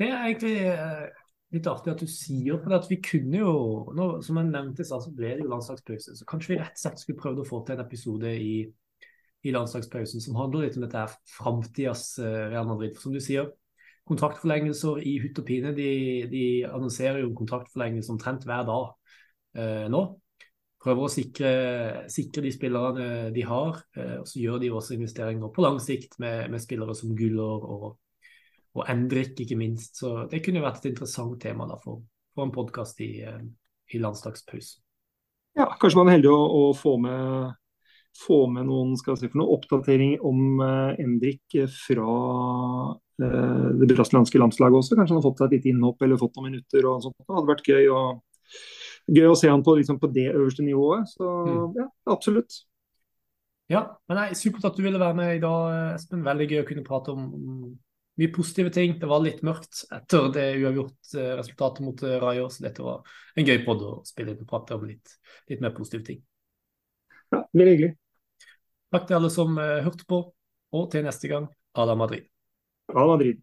Det 0.00 0.08
er 0.08 0.26
egentlig 0.26 0.54
eh, 0.70 1.06
litt 1.54 1.68
artig 1.70 1.92
at 1.94 2.02
du 2.02 2.10
sier, 2.10 2.60
for 2.62 2.76
at 2.76 2.88
vi 2.90 3.00
kunne 3.04 3.40
jo 3.40 3.54
nå, 3.96 4.10
Som 4.24 4.38
jeg 4.40 4.50
nevnte 4.52 4.86
så 4.86 5.00
ble 5.08 5.34
det 5.36 5.44
jo 5.44 5.50
landslagspause. 5.52 6.16
Så 6.18 6.28
kanskje 6.28 6.54
vi 6.54 6.60
rett 6.60 6.76
og 6.76 6.84
slett 6.84 7.02
skulle 7.02 7.20
prøvd 7.20 7.42
å 7.42 7.48
få 7.48 7.62
til 7.64 7.76
en 7.76 7.84
episode 7.84 8.34
i, 8.36 8.54
i 9.44 9.54
landslagspausen 9.56 10.22
som 10.24 10.38
handler 10.38 10.68
litt 10.68 10.78
om 10.78 10.86
dette 10.86 11.06
framtidas 11.36 12.12
eh, 12.22 12.46
Real 12.52 12.68
Madrid. 12.68 12.94
For 12.96 13.08
som 13.08 13.16
du 13.16 13.22
sier, 13.24 13.50
kontraktforlengelser 14.10 15.02
i 15.06 15.18
hutt 15.22 15.38
og 15.42 15.46
pine. 15.46 15.74
De, 15.76 15.90
de 16.30 16.44
annonserer 16.70 17.22
jo 17.24 17.34
kontraktforlengelse 17.38 18.12
omtrent 18.14 18.46
hver 18.48 18.66
dag 18.68 18.90
eh, 19.60 19.86
nå 19.92 20.04
prøver 20.80 21.04
å 21.06 21.12
sikre, 21.12 21.50
sikre, 22.12 22.44
de 22.46 22.52
spillerne 22.54 23.08
de 23.34 23.44
har. 23.46 23.82
Eh, 23.96 24.16
og 24.22 24.28
Så 24.28 24.40
gjør 24.40 24.60
de 24.62 24.72
også 24.72 24.96
investeringer 24.96 25.52
på 25.52 25.64
lang 25.64 25.80
sikt 25.82 26.16
med, 26.22 26.48
med 26.52 26.62
spillere 26.62 26.96
som 26.96 27.14
Guller 27.16 27.66
og, 27.68 27.88
og 28.76 28.86
Endrik, 28.88 29.36
ikke 29.40 29.58
minst. 29.60 29.98
Så 30.00 30.26
det 30.30 30.42
kunne 30.44 30.64
vært 30.64 30.84
et 30.84 30.92
interessant 30.94 31.36
tema 31.42 31.68
da, 31.68 31.78
for, 31.82 32.02
for 32.34 32.46
en 32.46 32.54
podkast 32.54 33.02
i, 33.04 33.12
eh, 33.28 33.42
i 33.92 34.00
landslagspausen. 34.00 34.80
Ja, 35.58 35.66
kanskje 35.80 35.98
man 35.98 36.08
er 36.08 36.20
heldig 36.20 36.30
å, 36.30 36.40
å 36.40 36.64
få, 36.78 36.94
med, 37.02 37.54
få 38.16 38.44
med 38.54 38.68
noen 38.70 38.94
si, 38.96 39.30
noen 39.34 39.48
oppdatering 39.50 40.12
om 40.24 40.60
uh, 40.62 40.92
Endrik 41.02 41.56
fra 41.74 42.12
uh, 42.94 43.66
det 43.74 43.88
brasilianske 43.90 44.38
landslaget 44.38 44.78
også. 44.78 44.94
Kanskje 44.94 45.16
han 45.16 45.18
har 45.18 45.26
fått 45.26 45.42
seg 45.42 45.50
et 45.50 45.56
lite 45.58 45.72
innhopp 45.72 46.06
eller 46.06 46.22
fått 46.22 46.38
noen 46.38 46.52
minutter. 46.52 46.86
og 46.86 47.02
sånt. 47.02 47.18
Det 47.18 47.34
hadde 47.34 47.50
vært 47.50 47.72
gøy. 47.72 47.90
og 47.90 48.22
gøy 49.10 49.30
å 49.30 49.36
se 49.38 49.50
han 49.50 49.62
på, 49.66 49.76
liksom, 49.78 49.98
på 50.00 50.10
det 50.14 50.28
øverste 50.32 50.64
nivået. 50.66 51.08
Så 51.10 51.28
mm. 51.46 51.78
ja, 51.78 51.86
absolutt. 52.14 52.62
Ja, 53.70 53.84
men 54.10 54.18
nei, 54.18 54.26
Supert 54.38 54.66
at 54.66 54.78
du 54.78 54.82
ville 54.82 54.98
være 54.98 55.16
med 55.18 55.36
i 55.36 55.42
dag, 55.42 55.94
Espen. 55.94 56.24
Veldig 56.26 56.48
gøy 56.50 56.62
å 56.62 56.66
kunne 56.68 56.86
prate 56.86 57.14
om, 57.14 57.28
mye 58.20 58.32
positive 58.34 58.72
ting. 58.74 58.96
Det 59.00 59.08
var 59.10 59.22
litt 59.24 59.44
mørkt 59.46 59.84
etter 59.94 60.26
det 60.34 60.46
uavgjort-resultatet 60.60 61.86
mot 61.86 62.02
Rayo, 62.24 62.48
så 62.50 62.66
dette 62.66 62.84
var 62.84 63.06
en 63.38 63.46
gøy 63.46 63.62
podd 63.66 63.86
å 63.86 63.92
spille 64.08 64.34
inn 64.34 64.42
og 64.42 64.50
prate 64.50 64.76
om 64.76 64.88
litt, 64.88 65.14
litt 65.52 65.62
mer 65.62 65.74
positive 65.76 66.06
ting. 66.08 66.20
Ja, 67.30 67.44
Veldig 67.54 67.76
hyggelig. 67.76 67.92
Takk 68.90 69.06
til 69.06 69.20
alle 69.20 69.30
som 69.30 69.54
hørte 69.60 70.06
på, 70.10 70.24
og 70.74 70.90
til 70.90 71.06
neste 71.06 71.30
gang, 71.30 71.46
Ala 71.78 71.94
Madrid. 71.94 72.26
Ala 72.90 73.14
Madrid. 73.14 73.38